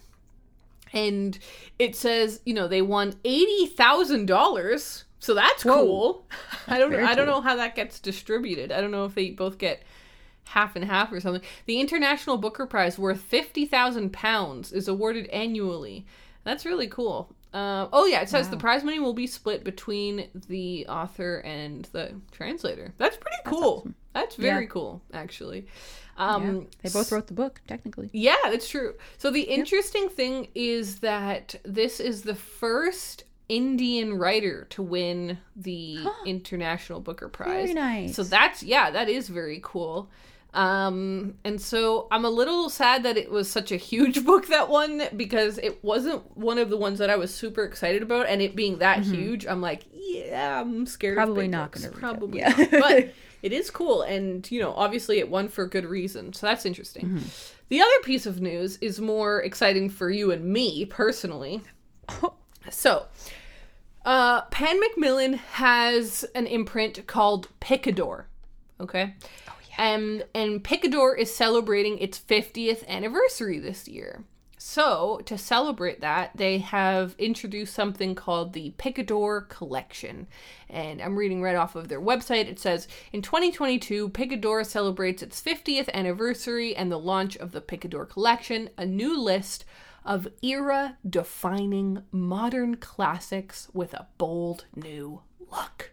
[0.94, 1.38] and
[1.80, 5.04] it says, you know, they won eighty thousand dollars.
[5.20, 5.76] So that's Whoa.
[5.76, 6.26] cool.
[6.68, 6.94] I don't.
[6.96, 7.36] I don't cool.
[7.36, 8.72] know how that gets distributed.
[8.72, 9.84] I don't know if they both get
[10.46, 11.42] half and half or something.
[11.66, 16.06] The International Booker Prize, worth fifty thousand pounds, is awarded annually.
[16.44, 17.34] That's really cool.
[17.54, 21.86] Uh, oh yeah, it says the prize money will be split between the author and
[21.94, 22.94] the translator.
[23.00, 23.88] That's pretty cool.
[24.14, 24.70] That's very Yeah.
[24.70, 25.66] cool, actually.
[26.18, 26.36] Yeah.
[26.36, 28.10] Um, They both wrote the book, technically.
[28.14, 28.94] yeah, that's true.
[29.18, 35.98] So the interesting thing is that this is the first Indian writer to win the
[36.26, 37.50] International Booker Prize.
[37.50, 38.16] Very nice.
[38.16, 40.10] So that's yeah, that is very cool.
[40.54, 44.70] Um and so I'm a little sad that it was such a huge book that
[44.70, 48.42] won because it wasn't one of the ones that I was super excited about and
[48.42, 51.26] it being that huge, I'm like, yeah, I'm scared Mm-hmm.
[51.26, 51.94] Probably not read it.
[51.94, 52.50] Probably Yeah.
[52.58, 52.72] not.
[52.72, 56.34] But it is cool and you know, obviously it won for good reason.
[56.34, 57.06] So that's interesting.
[57.06, 57.26] Mm-hmm.
[57.70, 61.62] The other piece of news is more exciting for you and me personally.
[62.72, 63.06] So,
[64.06, 68.26] uh, Pan Macmillan has an imprint called Picador.
[68.80, 69.16] Okay.
[69.48, 69.94] Oh, yeah.
[69.94, 74.24] Um, and Picador is celebrating its 50th anniversary this year.
[74.62, 80.28] So, to celebrate that, they have introduced something called the Picador Collection.
[80.70, 82.50] And I'm reading right off of their website.
[82.50, 88.06] It says In 2022, Picador celebrates its 50th anniversary and the launch of the Picador
[88.06, 89.64] Collection, a new list
[90.06, 95.22] of era defining modern classics with a bold new
[95.52, 95.92] look.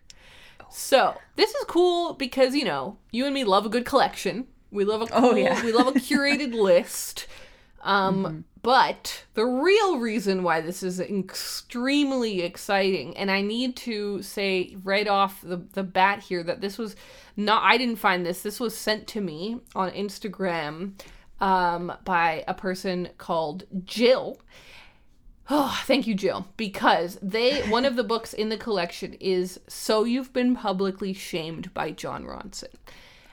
[0.71, 4.47] So, this is cool because, you know, you and me love a good collection.
[4.71, 5.65] We love a cool, Oh, yeah.
[5.65, 7.27] we love a curated list.
[7.83, 14.77] Um, but the real reason why this is extremely exciting, and I need to say
[14.83, 16.97] right off the, the bat here that this was
[17.37, 20.93] not, I didn't find this, this was sent to me on Instagram
[21.41, 24.39] um, by a person called Jill.
[25.49, 26.49] Oh, thank you, Jill.
[26.57, 31.73] Because they one of the books in the collection is So You've Been Publicly Shamed
[31.73, 32.75] by Jon Ronson.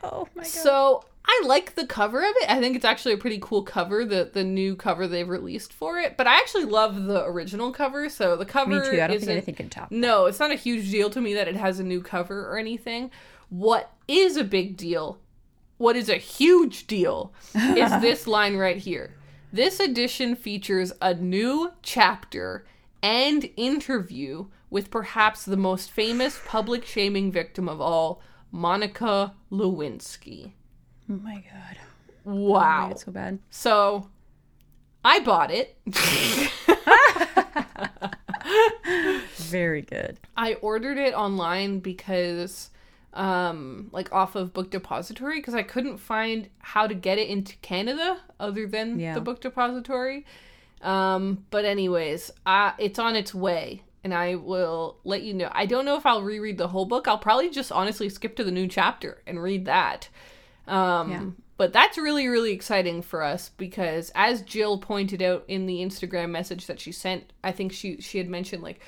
[0.04, 0.48] Oh my god.
[0.48, 2.52] So I like the cover of it.
[2.52, 5.98] I think it's actually a pretty cool cover, the the new cover they've released for
[5.98, 6.18] it.
[6.18, 8.10] But I actually love the original cover.
[8.10, 9.02] So the cover Me too.
[9.02, 9.90] I don't think anything can top.
[9.90, 12.58] no, it's not a huge deal to me that it has a new cover or
[12.58, 13.10] anything.
[13.50, 15.18] What is a big deal,
[15.78, 19.16] what is a huge deal, is this line right here.
[19.52, 22.66] This edition features a new chapter
[23.02, 28.22] and interview with perhaps the most famous public shaming victim of all,
[28.52, 30.54] Monica Lewinsky.
[31.10, 31.78] Oh my god.
[32.24, 32.90] Wow.
[32.92, 33.40] It's so bad.
[33.50, 34.10] So
[35.04, 35.78] I bought it.
[39.36, 40.20] Very good.
[40.36, 42.70] I ordered it online because
[43.14, 47.56] um like off of book depository because I couldn't find how to get it into
[47.58, 49.14] Canada other than Yeah.
[49.14, 50.26] the book depository.
[50.82, 55.50] Um but anyways, uh it's on its way and I will let you know.
[55.54, 57.08] I don't know if I'll reread the whole book.
[57.08, 60.10] I'll probably just honestly skip to the new chapter and read that.
[60.68, 61.26] Um Yeah.
[61.58, 66.32] but that's really really exciting for us because as Jill pointed out in the Instagram
[66.32, 68.80] message that she sent, I think she she had mentioned like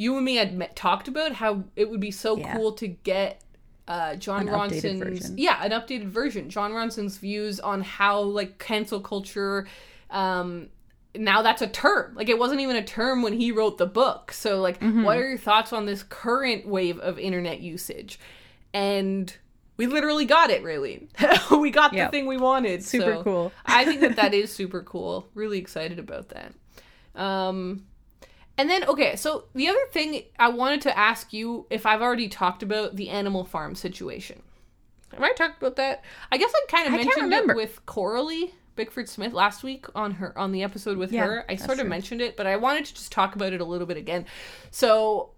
[0.00, 2.54] you and me had met, talked about how it would be so Yeah.
[2.56, 3.42] cool to get
[3.88, 6.48] uh, Jon An Ronson's yeah an updated version.
[6.50, 9.66] Jon Ronson's views on how like cancel culture.
[10.10, 10.68] Um,
[11.16, 12.14] now that's a term.
[12.14, 14.30] Like it wasn't even a term when he wrote the book.
[14.32, 15.02] So like, Mm-hmm.
[15.02, 18.20] what are your thoughts on this current wave of internet usage?
[18.74, 19.34] And
[19.78, 20.62] we literally got it.
[20.62, 21.08] Really,
[21.50, 22.10] we got Yep.
[22.10, 22.84] the thing we wanted.
[22.84, 23.52] Super So cool.
[23.64, 25.26] I think that that is super cool.
[25.34, 26.52] Really excited about that.
[27.20, 27.86] Um,
[28.58, 32.28] and then, okay, so the other thing I wanted to ask you if I've already
[32.28, 34.42] talked about the Animal Farm situation.
[35.12, 36.04] Have I talked about that?
[36.30, 40.36] I guess I kind of mentioned it with Coralie Bickford Smith last week on her
[40.38, 41.44] on the episode with Yeah, her.
[41.48, 41.88] I sort of true.
[41.88, 44.26] mentioned it, but I wanted to just talk about it a little bit again.
[44.70, 45.30] So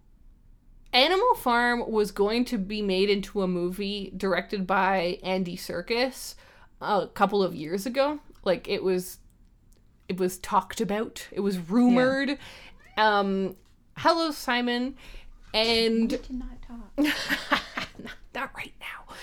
[0.92, 6.34] Animal Farm was going to be made into a movie directed by Andy Serkis
[6.80, 8.18] a couple of years ago.
[8.44, 9.18] Like it was
[10.08, 11.28] it was talked about.
[11.30, 12.38] It was rumored.
[12.96, 13.56] Um
[13.96, 14.96] hello Simon
[15.52, 16.10] and
[16.98, 17.08] not,
[18.34, 19.14] not right now.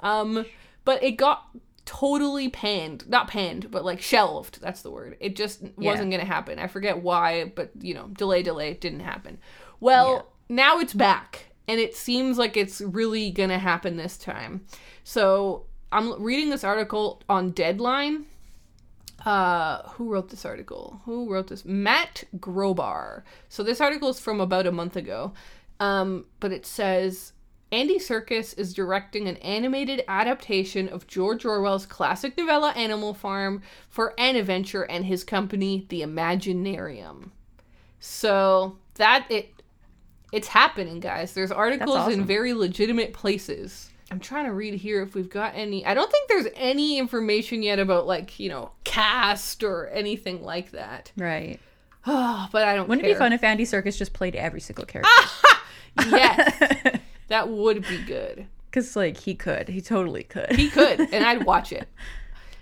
[0.00, 0.46] Um
[0.84, 1.48] but it got
[1.84, 3.08] totally panned.
[3.08, 4.60] Not panned, but like shelved.
[4.60, 5.16] That's the word.
[5.20, 6.58] It just wasn't going to happen.
[6.58, 9.38] I forget why, but you know, delay delay it didn't happen.
[9.78, 14.64] Well, now it's back and it seems like it's really going to happen this time.
[15.04, 18.24] So, I'm reading this article on Deadline
[19.24, 21.00] uh who wrote this article?
[21.04, 21.64] Who wrote this?
[21.64, 23.22] Matt grobar.
[23.48, 25.32] So this article is from about a month ago.
[25.80, 27.32] Um but it says
[27.70, 34.14] andy Serkis is directing an animated adaptation of george orwell's classic novella animal farm for
[34.18, 37.30] Aniventure and his company the imaginarium.
[38.00, 39.50] So that it
[40.32, 41.34] it's happening guys.
[41.34, 45.84] There's articles in very legitimate places i'm trying to read here if we've got any
[45.86, 50.70] i don't think there's any information yet about like you know cast or anything like
[50.72, 51.58] that Right.
[52.06, 54.84] Oh, but I don't Wouldn't it be fun if Andy Serkis just played every single
[54.84, 55.10] character?
[56.06, 56.98] Yes.
[57.28, 58.46] that would be good.
[58.72, 60.52] Because like he could, he totally could.
[60.56, 61.86] He could, and I'd watch it.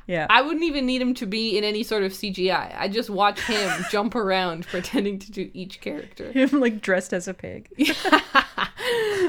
[0.06, 0.26] Yeah.
[0.28, 2.74] I wouldn't even need him to be in any sort of CGI.
[2.76, 6.32] I'd just watch him jump around pretending to do each character.
[6.32, 7.68] Him like dressed as a pig.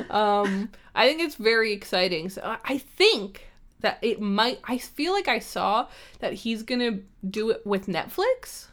[0.09, 2.29] um, I think it's very exciting.
[2.29, 3.47] So I- I think
[3.81, 4.59] that it might.
[4.63, 5.87] I feel like I saw
[6.19, 6.99] that he's gonna
[7.29, 8.67] do it with Netflix.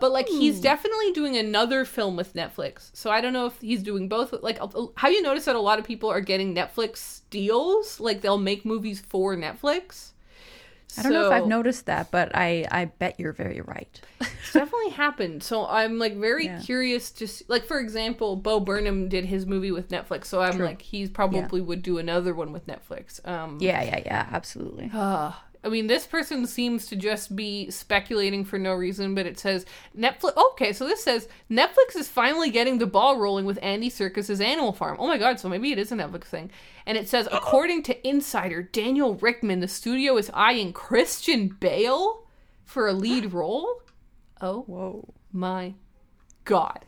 [0.00, 2.88] But like he's definitely doing another film with Netflix.
[2.94, 4.32] So I don't know if he's doing both.
[4.42, 4.58] Like
[4.96, 8.00] how you notice that a lot of people are getting Netflix deals.
[8.00, 10.12] Like they'll make movies for Netflix.
[10.96, 14.00] I don't know if I've noticed that, but I I bet you're very right.
[14.20, 15.42] It's definitely happened.
[15.42, 16.58] So I'm like very Yeah.
[16.58, 20.60] curious to see, like for example, Bo Burnham did his movie with Netflix, so I'm
[20.60, 23.26] like he probably would do another one with Netflix.
[23.26, 24.90] Um Yeah, yeah, yeah, absolutely.
[24.92, 25.32] uh,
[25.64, 29.64] I mean, this person seems to just be speculating for no reason, but it says
[29.96, 30.36] Netflix.
[30.52, 34.72] Okay, so this says Netflix is finally getting the ball rolling with Andy Serkis's Animal
[34.72, 34.96] Farm.
[35.00, 36.50] Oh my god, so maybe it is a Netflix thing.
[36.84, 42.26] And it says, according to insider Daniel Richtman, the studio is eyeing Christian Bale
[42.62, 43.80] for a lead role.
[44.42, 45.14] Oh Whoa.
[45.32, 45.74] my
[46.44, 46.84] god!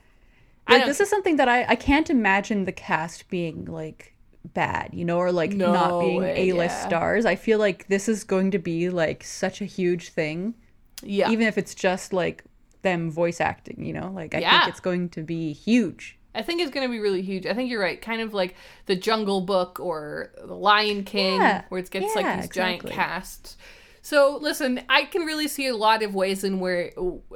[0.69, 4.16] Like this is something that I I can't imagine the cast being like
[4.55, 6.87] bad, you know, or like not being A-list yeah.
[6.87, 7.25] stars.
[7.27, 10.55] I feel like this is going to be like such a huge thing,
[11.03, 12.45] yeah, even if it's just like
[12.83, 14.11] them voice acting, you know?
[14.15, 14.59] Like I Yeah.
[14.61, 16.19] think it's going to be huge.
[16.35, 17.47] I think it's going to be really huge.
[17.47, 18.01] I think you're right.
[18.01, 21.63] Kind of like the Jungle Book or the Lion King, Yeah.
[21.71, 23.57] where it gets like Yeah, these giant casts.
[24.03, 26.93] So listen, I can really see a lot of ways in where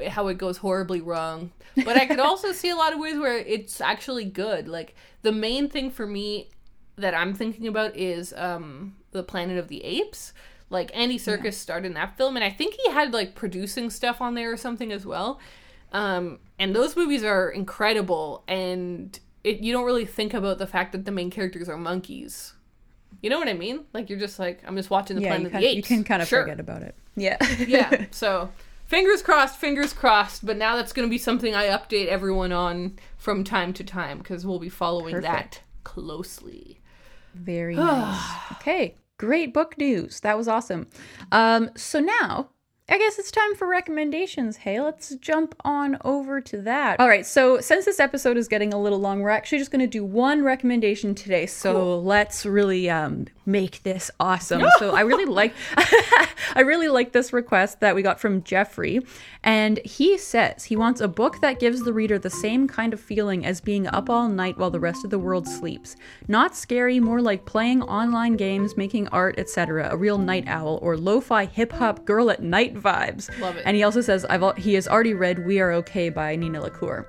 [0.09, 3.39] how it goes horribly wrong, but I could also see a lot of ways where
[3.39, 4.69] it's actually good.
[4.69, 6.51] Like the main thing for me
[6.97, 10.33] that I'm thinking about is um the Planet of the Apes.
[10.69, 14.21] Like Andy Serkis starred in that film, and I think he had like producing stuff
[14.21, 15.41] on there or something as well.
[15.93, 20.93] Um, and those movies are incredible, and it, you don't really think about the fact
[20.93, 22.53] that the main characters are monkeys.
[23.21, 23.81] You know what I mean?
[23.93, 25.77] Like you're just like I'm just watching the Yeah, Planet of kind, the Apes.
[25.91, 26.43] you can kind of Sure.
[26.43, 26.95] forget about it.
[27.17, 27.37] Yeah.
[27.67, 28.05] yeah.
[28.13, 28.51] So
[28.87, 30.47] fingers crossed, fingers crossed.
[30.47, 34.19] But now that's going to be something I update everyone on from time to time
[34.19, 36.80] because we'll be following that closely.
[37.35, 38.21] Very nice.
[38.53, 40.21] Okay, great book news.
[40.21, 40.89] That was awesome.
[41.33, 42.51] Um, so now
[42.91, 44.57] I guess it's time for recommendations.
[44.57, 46.99] Hey, let's jump on over to that.
[46.99, 49.81] All right, so since this episode is getting a little long, we're actually just going
[49.81, 51.47] to do one recommendation today.
[51.47, 54.65] So let's really um, make this awesome.
[54.81, 59.01] so I really like, I really like this request that we got from Jeffrey,
[59.45, 62.99] and he says he wants a book that gives the reader the same kind of
[62.99, 65.95] feeling as being up all night while the rest of the world sleeps.
[66.27, 69.91] Not scary, more like playing online games, making art, etc.
[69.93, 73.29] A real night owl or lo-fi hip hop girl at night vibes.
[73.41, 73.63] Love it.
[73.65, 76.61] And he also says I've al- he has already read We Are Okay by Nina
[76.61, 77.07] LaCour.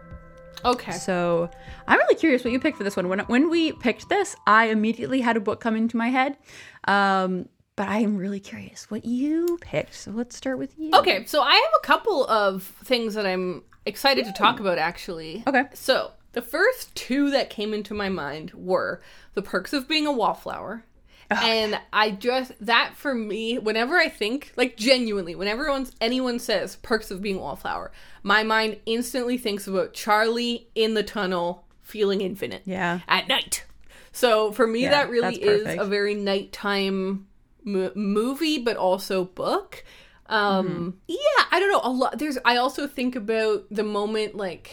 [0.63, 0.91] Okay.
[0.91, 1.49] So
[1.87, 3.09] I'm really curious what you picked for this one.
[3.09, 6.37] When when we picked this, I immediately had a book come into my head.
[6.85, 9.95] Um, but I am really curious what you picked.
[9.95, 10.91] So let's start with you.
[10.93, 15.43] Okay, so I have a couple of things that I'm excited to talk about actually.
[15.47, 15.63] Okay.
[15.73, 19.01] So, the first two that came into my mind were
[19.33, 20.85] The Perks of Being a Wallflower.
[21.31, 25.69] And I just that for me, whenever I think, like genuinely, whenever
[26.01, 27.91] anyone says perks of being wallflower,
[28.23, 32.99] my mind instantly thinks about Charlie in the tunnel feeling infinite Yeah.
[33.07, 33.63] at night.
[34.11, 37.27] So for me, Yeah, that really is a very nighttime
[37.63, 39.83] mo- movie, but also book.
[40.27, 40.89] Um, Mm-hmm.
[41.07, 41.81] Yeah, I don't know.
[41.83, 42.17] A lot.
[42.19, 42.37] There's.
[42.45, 44.71] I also think about the moment, like,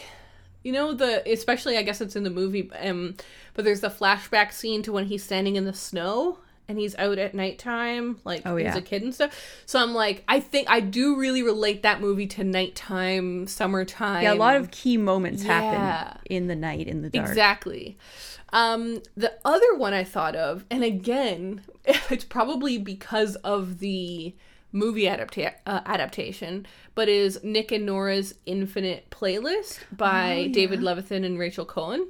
[0.63, 2.69] you know, the especially I guess it's in the movie.
[2.79, 3.15] Um,
[3.53, 6.39] but there's the flashback scene to when he's standing in the snow.
[6.69, 8.77] And he's out at nighttime, like Oh, he's yeah.
[8.77, 9.35] a kid and stuff.
[9.65, 14.21] So I'm like, I think I do really relate that movie to nighttime, summertime.
[14.21, 15.59] Yeah, a lot of key moments Yeah.
[15.61, 17.27] happen in the night, in the dark.
[17.27, 17.97] Exactly.
[18.53, 24.35] Um, the other one I thought of, and again, it's probably because of the
[24.71, 31.39] movie adapta- uh, adaptation, but is Nick and Nora's Infinite Playlist by David Levithan and
[31.39, 32.07] Rachel Cohn.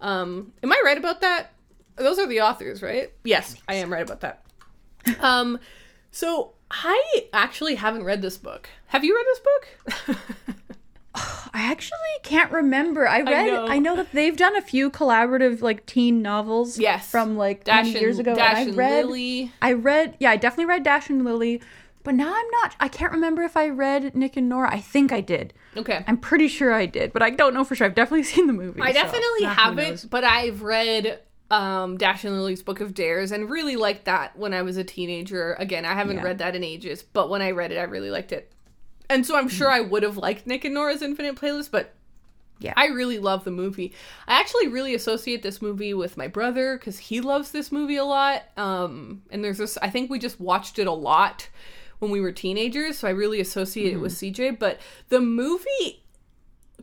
[0.00, 1.52] Um, am I right about that?
[1.98, 3.12] Those are the authors, right?
[3.24, 4.44] Yes, I am right about that.
[5.20, 5.58] Um,
[6.10, 8.68] so I actually haven't read this book.
[8.88, 10.18] Have you read this book?
[11.54, 13.08] I actually can't remember.
[13.08, 13.48] I read.
[13.48, 13.94] I know.
[13.94, 13.96] know.
[13.96, 16.78] that they've done a few collaborative like teen novels.
[16.78, 17.10] Yes.
[17.10, 18.34] from like Dash many and, years ago.
[18.34, 19.06] Dash and I and read.
[19.06, 19.52] Lily.
[19.62, 20.16] I read.
[20.20, 21.60] Yeah, I definitely read Dash and Lily,
[22.04, 22.76] but now I'm not.
[22.78, 24.72] I can't remember if I read Nick and Nora.
[24.72, 25.54] I think I did.
[25.76, 26.04] Okay.
[26.06, 27.86] I'm pretty sure I did, but I don't know for sure.
[27.86, 28.80] I've definitely seen the movie.
[28.80, 31.20] I so, definitely haven't, but I've read
[31.50, 34.84] um, Dash and Lily's Book of Dares and really liked that when I was a
[34.84, 35.54] teenager.
[35.58, 36.22] Again, I haven't Yeah.
[36.24, 38.52] read that in ages, but when I read it, I really liked it.
[39.08, 41.94] And so I'm sure I would have liked Nick and Nora's Infinite Playlist, but
[42.60, 42.74] Yeah.
[42.76, 43.92] I really love the movie.
[44.26, 48.04] I actually really associate this movie with my brother because he loves this movie a
[48.04, 48.42] lot.
[48.58, 51.48] Um, and there's this, I think we just watched it a lot
[52.00, 54.50] when we were teenagers, so I really associate it with CJ.
[54.58, 54.78] But
[55.08, 56.02] the movie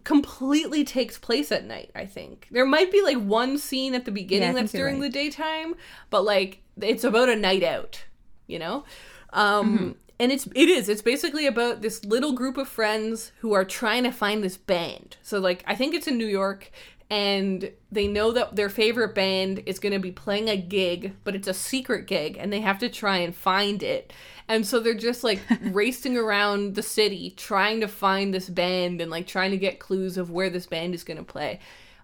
[0.05, 2.47] completely takes place at night, I think.
[2.51, 5.11] There might be like one scene at the beginning Yeah, that's during right.
[5.11, 5.75] the daytime,
[6.09, 8.05] but like it's about a night out,
[8.47, 8.85] you know?
[9.33, 9.91] Um Mm-hmm.
[10.21, 14.03] and it's it is it's basically about this little group of friends who are trying
[14.03, 15.17] to find this band.
[15.21, 16.71] So like I think it's in New York
[17.09, 21.35] and they know that their favorite band is going to be playing a gig, but
[21.35, 24.11] it's a secret gig and they have to try and find it.
[24.47, 29.11] And so they're just like racing around the city trying to find this band and
[29.11, 31.59] like trying to get clues of where this band is going to play.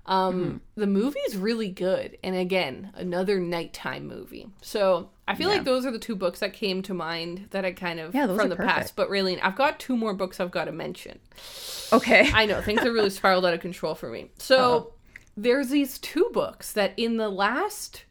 [0.05, 2.17] Um, The movie is really good.
[2.23, 4.49] And again, another nighttime movie.
[4.61, 7.71] So I feel like those are the two books that came to mind that I
[7.71, 8.75] kind of Yeah, from the perfect.
[8.75, 8.95] past.
[8.95, 11.19] But really, I've got two more books I've got to mention.
[11.93, 12.29] Okay.
[12.33, 14.31] I know things are really spiraled out of control for me.
[14.37, 14.85] So uh-huh.
[15.37, 18.05] there's these two books that in the last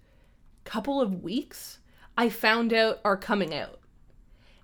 [0.65, 1.79] couple of weeks
[2.17, 3.81] I found out are coming out.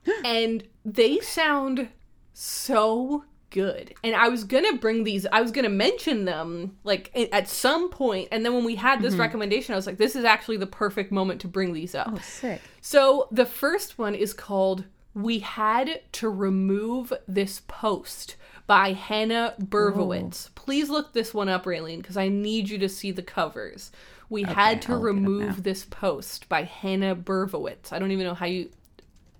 [0.24, 1.88] and they sound
[2.32, 3.24] so
[3.56, 3.94] good.
[4.04, 7.48] And I was going to bring these I was going to mention them like at
[7.48, 9.22] some point and then when we had this mm-hmm.
[9.22, 12.10] recommendation I was like this is actually the perfect moment to bring these up.
[12.12, 12.60] oh, sick.
[12.82, 14.84] So the first one is called
[15.14, 18.36] We Had to Remove This Post
[18.66, 20.48] by Hanna Bervoets.
[20.48, 20.52] Oh.
[20.54, 23.90] Please look this one up, Raylene, because I need you to see the covers.
[24.28, 25.30] We had to I'll look it up now.
[25.30, 27.92] remove this post by Hanna Bervoets.
[27.92, 28.70] I don't even know how you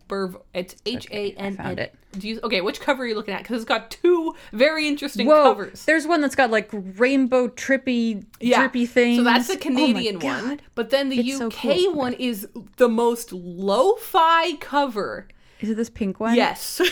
[0.09, 1.89] Berv it's H A N N.
[2.19, 3.43] Do you okay, which cover are you looking at?
[3.43, 5.85] Because it's got two very interesting Whoa, covers.
[5.85, 8.61] there's one that's got like rainbow trippy, Yeah.
[8.61, 9.19] drippy things.
[9.19, 10.49] So that's the Oh Canadian one.
[10.49, 10.63] God.
[10.75, 11.53] But then the It's so UK
[11.87, 11.95] cool.
[11.95, 15.29] one is the most lo-fi cover
[15.61, 16.35] Is it this pink one?
[16.37, 16.81] Yes.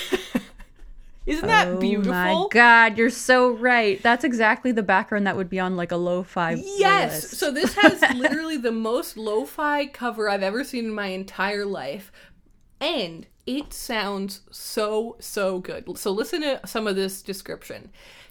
[1.27, 1.81] Isn't that beautiful?
[1.81, 2.12] Oh beautiful?
[2.12, 4.03] my god, you're so right.
[4.03, 6.53] That's exactly the background that would be on like a lo-fi.
[6.77, 7.25] Yes.
[7.33, 7.35] playlist.
[7.37, 12.12] So this has literally the most lo-fi cover I've ever seen in my entire life.
[12.81, 15.99] And it sounds so so good.
[15.99, 17.91] So listen to some of this description.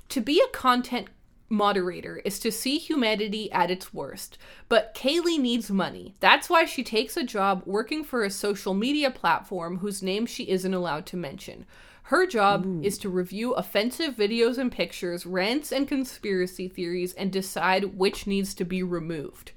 [0.09, 1.07] To be a content
[1.49, 4.37] moderator is to see humanity at its worst.
[4.69, 6.15] But Kaylee needs money.
[6.19, 10.49] That's why she takes a job working for a social media platform whose name she
[10.49, 11.65] isn't allowed to mention.
[12.07, 17.97] Her job is to review offensive videos and pictures, rants and conspiracy theories, and decide
[17.97, 19.53] which needs to be removed.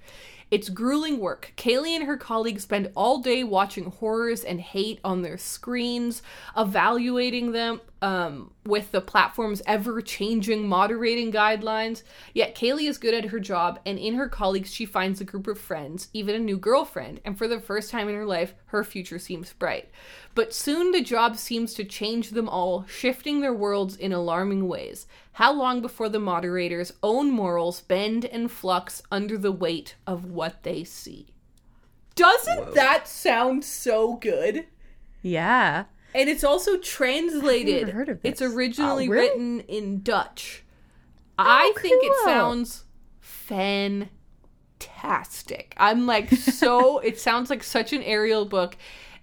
[0.50, 1.52] It's grueling work.
[1.56, 6.22] Kaylee and her colleagues spend all day watching horrors and hate on their screens,
[6.56, 12.02] evaluating them um, with the platform's ever changing moderating guidelines.
[12.34, 15.46] Yet Kaylee is good at her job, and in her colleagues, she finds a group
[15.46, 18.84] of friends, even a new girlfriend, and for the first time in her life, her
[18.84, 19.90] future seems bright.
[20.34, 25.06] But soon the job seems to change them all, shifting their worlds in alarming ways.
[25.32, 30.62] How long before the moderators' own morals bend and flux under the weight of what
[30.62, 31.28] they see?
[32.14, 34.66] Doesn't that sound so good?
[35.22, 35.84] yeah.
[36.16, 37.90] And it's also translated.
[37.90, 39.28] heard of It's uh, originally Oh, really?
[39.28, 40.64] written in Dutch.
[41.38, 42.84] Oh, I think it sounds
[43.20, 45.74] fantastic.
[45.76, 48.78] I'm like so it sounds like such an aerial book.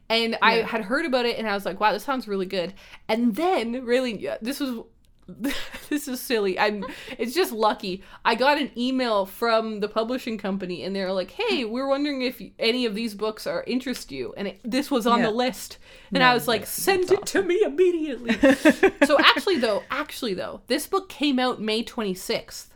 [0.09, 2.75] And I had heard about it and I was like, wow, this sounds really good.
[3.07, 4.85] And then really yeah, this was
[5.89, 6.59] this is silly.
[6.59, 6.85] I'm
[7.17, 8.03] it's just lucky.
[8.25, 12.41] I got an email from the publishing company and they're like, "Hey, we're wondering if
[12.59, 15.25] any of these books are interest you." And it, this was on Yeah.
[15.27, 15.77] the list.
[16.13, 18.33] And I was like, "Send it to me immediately."
[19.05, 22.67] so actually though, actually though, this book came out May 26th.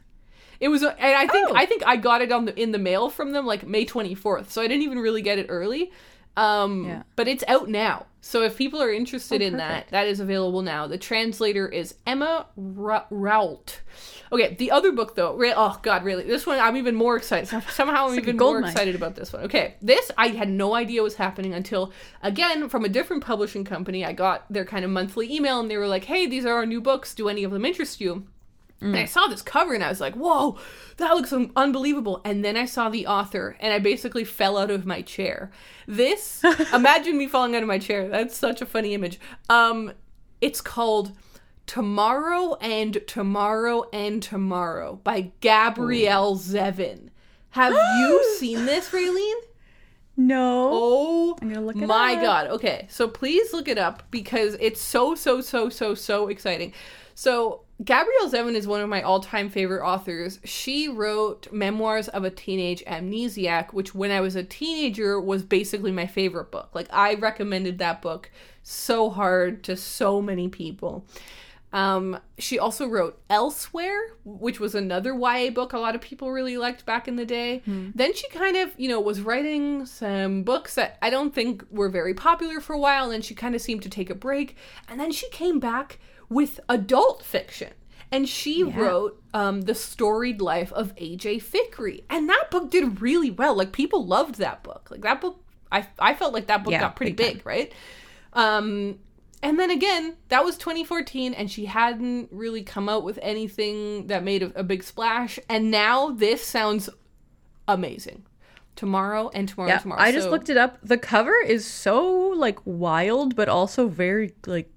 [0.60, 1.54] It was, and I think Oh.
[1.56, 4.50] I think I got it on the in the mail from them like May 24th.
[4.50, 5.92] So I didn't even really get it early.
[6.36, 7.04] Um, Yeah.
[7.16, 8.06] but it's out now.
[8.28, 10.86] So if people are interested Oh, in that, that is available now.
[10.86, 13.80] The translator is Emma Ra- Rault.
[14.34, 17.48] Okay, the other book though, re- oh god, really, this one I'm even more excited.
[17.70, 18.70] Somehow I'm like even more mine.
[18.70, 19.44] excited about this one.
[19.44, 24.04] Okay, this I had no idea was happening until again from a different publishing company.
[24.04, 26.66] I got their kind of monthly email and they were like, "Hey, these are our
[26.66, 27.16] new books.
[27.16, 28.28] Do any of them interest you?"
[28.80, 30.58] And I saw this cover and I was like, whoa,
[30.98, 32.22] that looks un- unbelievable.
[32.24, 35.50] And then I saw the author and I basically fell out of my chair.
[35.88, 38.08] This, imagine me falling out of my chair.
[38.08, 39.20] That's such a funny image.
[39.50, 39.94] Um,
[40.42, 41.14] it's called
[41.66, 47.10] Tomorrow and Tomorrow and Tomorrow by Gabrielle Zevin.
[47.52, 49.42] Have you seen this, Raylene?
[50.20, 50.70] No.
[50.74, 52.22] Oh I'm gonna look it My up.
[52.22, 52.48] God.
[52.48, 52.88] Okay.
[52.90, 56.74] So please look it up because it's so, so, so, so, so exciting.
[57.20, 60.40] So Gabrielle Zevin is one of my all-time favorite authors.
[60.44, 65.92] She wrote Memoirs of a Teenage Amnesiac, which when I was a teenager was basically
[65.92, 66.70] my favorite book.
[66.76, 68.30] Like I recommended that book
[68.62, 71.08] so hard to so many people.
[71.74, 76.56] Um, she also wrote Elsewhere, which was another YA book a lot of people really
[76.56, 77.64] liked back in the day.
[77.96, 81.90] Then she kind of, you know, was writing some books that I don't think were
[81.90, 84.56] very popular for a while, and then she kind of seemed to take a break.
[84.88, 85.98] And then she came back
[86.30, 87.74] with adult fiction.
[88.12, 91.40] And she wrote um, The Storied Life of A.J.
[91.40, 92.04] Fikry.
[92.10, 93.54] And that book did really well.
[93.56, 94.88] Like, people loved that book.
[94.90, 97.74] Like, that book, I, I felt like that book Yeah, got pretty big big, right?
[98.32, 99.00] Um,
[99.44, 104.24] and then again, that was 2014, and she hadn't really come out with anything that
[104.24, 105.38] made a, a big splash.
[105.50, 106.90] And now this sounds
[107.68, 108.26] amazing.
[108.76, 110.02] Tomorrow and tomorrow, Yeah, tomorrow.
[110.02, 110.78] I just looked it up.
[110.84, 114.72] The cover is so like wild, but also very like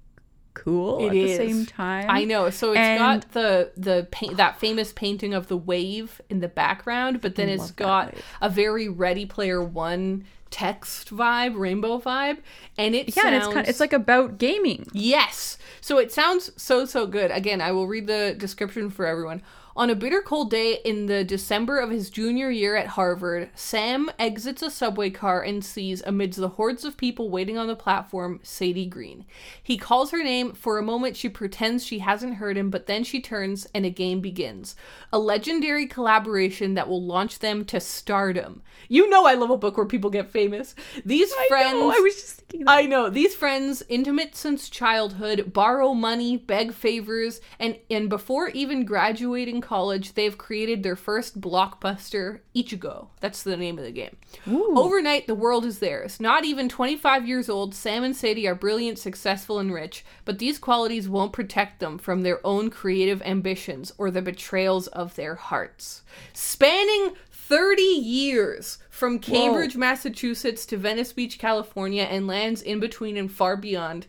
[0.53, 1.37] cool It at is.
[1.37, 2.05] the same time.
[2.09, 2.49] I know.
[2.49, 6.47] So it's And- got the the paint that famous painting of the wave in the
[6.47, 12.37] background, but then it's got a very Ready Player One text vibe, rainbow vibe,
[12.77, 14.85] and it Yeah, sounds and it's kind of, it's like about gaming.
[14.91, 15.57] Yes.
[15.79, 17.31] So it sounds so, so good.
[17.31, 19.41] Again, I will read the description for everyone.
[19.73, 24.11] On a bitter cold day in the December of his junior year at Harvard, Sam
[24.19, 28.41] exits a subway car and sees, amidst the hordes of people waiting on the platform,
[28.43, 29.23] Sadie Green.
[29.63, 30.51] He calls her name.
[30.51, 33.89] For a moment, she pretends she hasn't heard him, but then she turns and a
[33.89, 34.75] game begins.
[35.13, 38.63] A legendary collaboration that will launch them to stardom.
[38.89, 40.75] You know, I love a book where people get famous.
[41.05, 41.75] These friends.
[41.75, 42.71] Oh, I was just thinking that.
[42.71, 48.83] I know these friends, intimate since childhood, borrow money, beg favors, and and before even
[48.83, 53.07] graduating college, they've created their first blockbuster, Ichigo.
[53.19, 54.17] That's the name of the game.
[54.77, 56.19] Overnight, the world is theirs.
[56.19, 60.59] Not even 25 years old, Sam and Sadie are brilliant, successful, and rich, but these
[60.59, 66.01] qualities won't protect them from their own creative ambitions or the betrayals of their hearts.
[66.33, 67.13] Spanning
[67.51, 73.57] 30 years from Cambridge, Massachusetts to Venice Beach, California, and lands in between and far
[73.57, 74.07] beyond.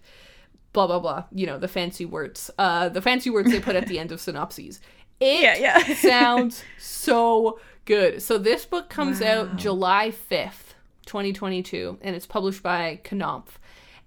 [0.73, 1.25] Blah blah blah.
[1.33, 2.53] You know the fancy words.
[2.57, 4.81] Uh, the fancy words they put at the end of synopses.
[5.23, 5.57] It Yeah,
[5.87, 5.95] yeah.
[5.97, 8.23] sounds so good.
[8.23, 10.75] So this book comes out July fifth,
[11.07, 13.59] twenty twenty two, and it's published by Knopf.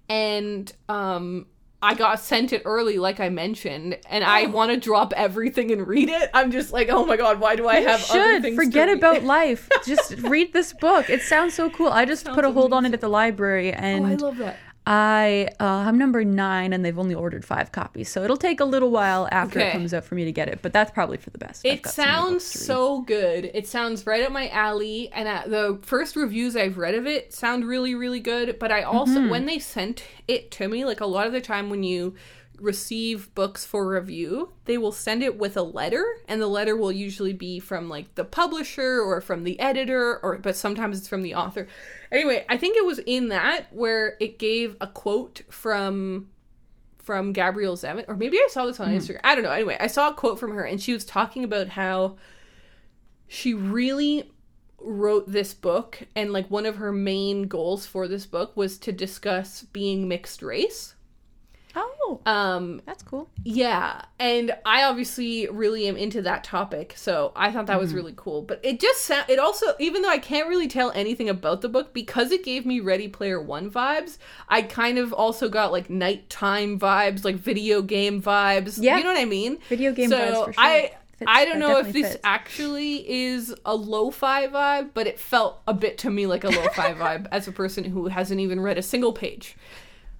[0.08, 1.46] And um,
[1.82, 5.86] I got sent it early, like I mentioned, and I want to drop everything and
[5.86, 6.30] read it.
[6.32, 9.24] I'm just like, oh my god, why do I You have other should forget about
[9.24, 9.68] life.
[9.84, 11.10] Just read this book.
[11.10, 11.88] It sounds so cool.
[11.88, 14.56] I just put a hold on it at the library, Oh, I and love that.
[14.88, 18.64] I uh, I'm number nine, and they've only ordered five copies, so it'll take a
[18.64, 19.70] little while after Okay.
[19.70, 20.60] it comes out for me to get it.
[20.62, 21.64] But that's probably for the best.
[21.64, 22.66] It got so many sounds books to read.
[22.66, 23.50] so good.
[23.52, 25.10] It sounds right up my alley.
[25.12, 28.58] And uh, the first reviews I've read of it sound really, really good.
[28.60, 29.28] But I also, Mm-hmm.
[29.30, 32.14] when they sent it to me, like a lot of the time when you
[32.58, 36.04] receive books for review, they will send it with a letter.
[36.28, 40.38] And the letter will usually be from like the publisher or from the editor, or
[40.38, 41.66] but sometimes it's from the author.
[42.10, 46.28] Anyway, I think it was in that where it gave a quote from
[47.06, 48.96] from Gabrielle Zevin, or maybe I saw this on hmm.
[48.96, 49.20] Instagram.
[49.22, 49.52] I don't know.
[49.52, 52.16] Anyway, I saw a quote from her, and she was talking about how
[53.28, 54.32] she really
[54.80, 58.90] wrote this book, and like one of her main goals for this book was to
[58.90, 60.95] discuss being mixed race.
[61.78, 63.28] Oh, Um, that's cool.
[63.44, 68.14] yeah, and I obviously really am into that topic, so I thought that was really
[68.16, 68.40] cool.
[68.42, 71.68] But it just sound it also even though I can't really tell anything about the
[71.68, 74.16] book because it gave me Ready Player 1 vibes,
[74.48, 78.78] I kind of also got like nighttime vibes, like video game vibes.
[78.80, 78.96] Yeah.
[78.96, 79.58] You know what I mean?
[79.68, 80.64] Video game so vibes for sure.
[80.64, 82.20] I Fits- I don't know if this fits.
[82.24, 86.92] actually is a lo-fi vibe, but it felt a bit to me like a lo-fi
[87.02, 89.56] vibe as a person who hasn't even read a single page.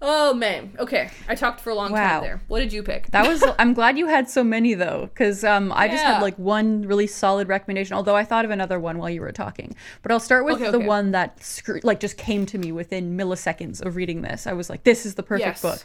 [0.08, 0.72] Oh man.
[0.78, 2.20] Okay, I talked for a long Wow.
[2.20, 2.40] time there.
[2.46, 3.10] What did you pick?
[3.10, 3.42] That was.
[3.58, 7.08] I'm glad you had so many though, because um, I just had like one really
[7.08, 7.96] solid recommendation.
[7.96, 10.70] Although I thought of another one while you were talking, but I'll start with Okay,
[10.70, 10.86] the okay.
[10.86, 14.46] one that like just came to me within milliseconds of reading this.
[14.46, 15.62] I was like, this is the perfect Yes.
[15.62, 15.84] book.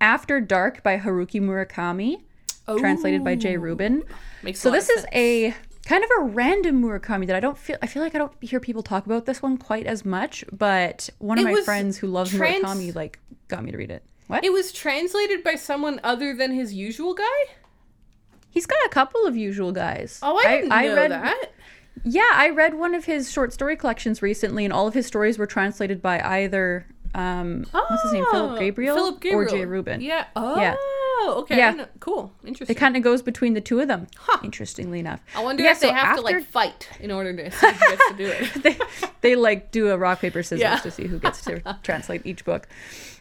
[0.00, 2.22] After Dark by Haruki Murakami,
[2.78, 4.04] translated by Jay Rubin.
[4.44, 5.54] Makes So this is a
[5.90, 7.76] kind of a random Murakami that I don't feel.
[7.82, 10.44] I feel like I don't hear people talk about this one quite as much.
[10.52, 13.18] But one of It my friends who loves trans- Murakami like
[13.48, 14.04] got me to read it.
[14.28, 14.44] What?
[14.44, 17.24] It was translated by someone other than his usual guy.
[18.50, 20.20] He's got a couple of usual guys.
[20.22, 21.52] Oh, I didn't know read, that.
[22.04, 25.38] Yeah, I read one of his short story collections recently, and all of his stories
[25.38, 29.42] were translated by either um, what's his name, Oh, Philip Gabriel, Philip Gabriel.
[29.42, 29.48] or.
[29.58, 30.00] Jay Rubin.
[30.00, 30.26] Yeah.
[30.36, 30.60] Oh.
[30.60, 30.76] Yeah.
[31.22, 31.58] Oh, okay.
[31.58, 31.84] Yeah.
[32.00, 32.32] Cool.
[32.44, 32.74] Interesting.
[32.74, 34.06] It kind of goes between the two of them.
[34.16, 34.38] Huh.
[34.42, 35.20] Interestingly enough.
[35.34, 37.72] I wonder Yeah, if they so have to like fight in order to see who
[37.90, 38.54] gets to do it.
[38.62, 38.78] they,
[39.20, 40.76] they like do a rock paper scissors Yeah.
[40.76, 42.66] to see who gets to translate each book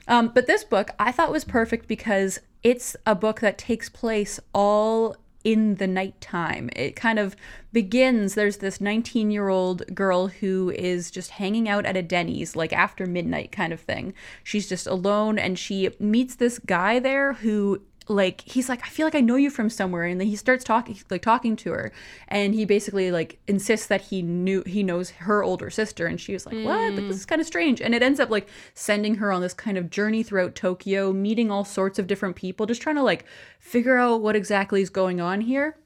[0.08, 4.40] um, but this book i thought was perfect because it's a book that takes place
[4.54, 6.70] all in the nighttime.
[6.76, 7.36] It kind of
[7.72, 12.56] begins there's this 19 year old girl who is just hanging out at a denny's
[12.56, 14.14] like after midnight kind of thing.
[14.44, 19.06] She's just alone and she meets this guy there who like he's like i feel
[19.06, 21.92] like i know you from somewhere and then he starts talking like talking to her
[22.28, 26.34] and he basically like insists that he knew he knows her older sister and she
[26.34, 26.94] was like what?
[26.94, 27.30] Like, this is mm.
[27.30, 27.82] kind of strange.
[27.82, 31.52] And it ends up like sending her on this kind of journey throughout tokyo meeting
[31.52, 33.26] all sorts of different people just trying to like
[33.60, 35.78] figure out what exactly is going on here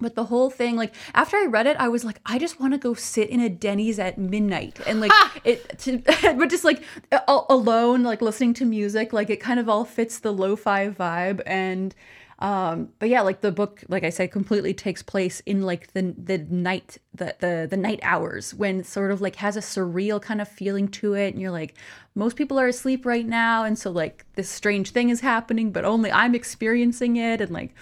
[0.00, 2.72] but the whole thing, like after I read it, I was like, I just want
[2.72, 5.12] to go sit in a Denny's at midnight and like
[5.44, 5.98] it, to,
[6.36, 6.82] but just like
[7.28, 11.42] alone, like listening to music, like it kind of all fits the lo-fi vibe.
[11.46, 11.94] And
[12.40, 16.14] um, but yeah, like the book, like I said, completely takes place in like the
[16.18, 20.40] the night, the the the night hours when sort of like has a surreal kind
[20.40, 21.74] of feeling to it, and you're like,
[22.16, 25.84] most people are asleep right now, and so like this strange thing is happening, but
[25.84, 27.72] only I'm experiencing it, and like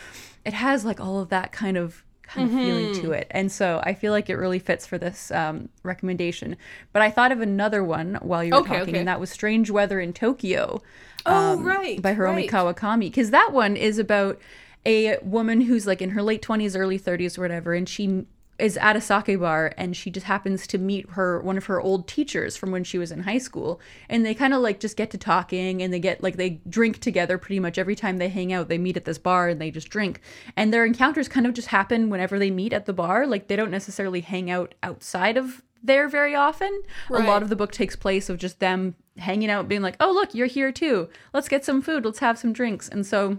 [0.45, 3.81] it has like all of that kind of kind of feeling to it and so
[3.85, 6.57] i feel like it really fits for this um, recommendation
[6.93, 8.99] but i thought of another one while you were Okay, talking okay.
[9.01, 10.81] and that was strange weather in tokyo
[11.27, 12.01] Oh, um, right.
[12.03, 12.51] by hiromi right.
[12.51, 14.41] kawakami because that one is about
[14.87, 18.25] a woman who's like in her late 20s early 30s or whatever and she
[18.59, 21.81] is at a sake bar and she just happens to meet her one of her
[21.81, 23.81] old teachers from when she was in high school.
[24.09, 26.99] And they kind of like just get to talking and they get like they drink
[27.01, 28.69] together pretty much every time they hang out.
[28.69, 30.21] They meet at this bar and they just drink.
[30.57, 33.27] And their encounters kind of just happen whenever they meet at the bar.
[33.27, 36.83] Like they don't necessarily hang out outside of there very often.
[37.11, 40.11] A lot of the book takes place of just them hanging out being like oh
[40.13, 41.09] look you're here too.
[41.33, 42.05] Let's get some food.
[42.05, 42.89] Let's have some drinks.
[42.89, 43.39] And so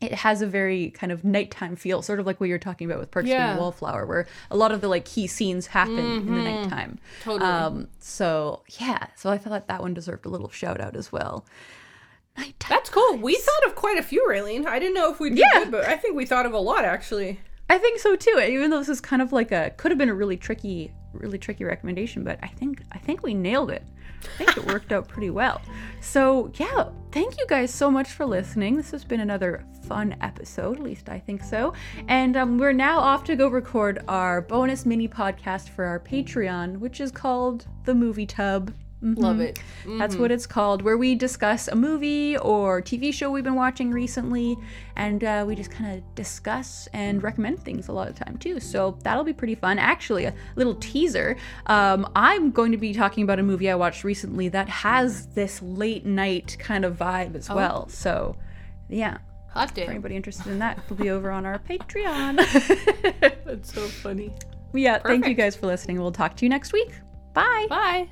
[0.00, 3.00] it has a very kind of nighttime feel, sort of like what you're talking about
[3.00, 3.56] with Perks being Yeah.
[3.56, 6.98] a wallflower, where a lot of the like key scenes happen in the nighttime.
[7.22, 7.50] Totally.
[7.50, 11.46] Um, so yeah, so I thought that one deserved a little shout out as well.
[12.36, 12.68] Nighttime.
[12.68, 13.16] That's cool.
[13.16, 14.66] We thought of quite a few, Raylene.
[14.66, 15.60] I didn't know if we did Yeah.
[15.60, 17.40] good, but I think we thought of a lot actually.
[17.70, 18.38] I think so too.
[18.38, 21.38] Even though this is kind of like a could have been a really tricky, really
[21.38, 23.82] tricky recommendation, but I think I think we nailed it.
[24.24, 25.60] I think it worked out pretty well.
[26.00, 28.76] So yeah, thank you guys so much for listening.
[28.76, 31.74] This has been another fun episode, at least I think so.
[32.08, 36.78] And um, we're now off to go record our bonus mini podcast for our Patreon,
[36.78, 38.72] which is called the Movie Tub.
[39.06, 39.18] Mhm.
[39.18, 39.58] Love it.
[39.86, 43.92] That's what it's called, where we discuss a movie or TV show we've been watching
[43.92, 44.56] recently,
[44.96, 48.36] and uh, we just kind of discuss and recommend things a lot of the time
[48.38, 48.58] too.
[48.58, 49.78] So that'll be pretty fun.
[49.78, 51.36] Actually, a little teaser.
[51.66, 55.62] Um, I'm going to be talking about a movie I watched recently that has this
[55.62, 57.88] late night kind of vibe as well.
[57.88, 58.36] So,
[58.88, 59.18] yeah,
[59.50, 59.84] Hot day.
[59.84, 62.36] for anybody interested in that, it'll be over on our Patreon.
[63.44, 64.32] That's so funny.
[64.74, 66.00] yeah, thank you guys for listening.
[66.00, 66.90] We'll talk to you next week.
[67.34, 67.66] Bye.
[67.68, 68.08] Bye.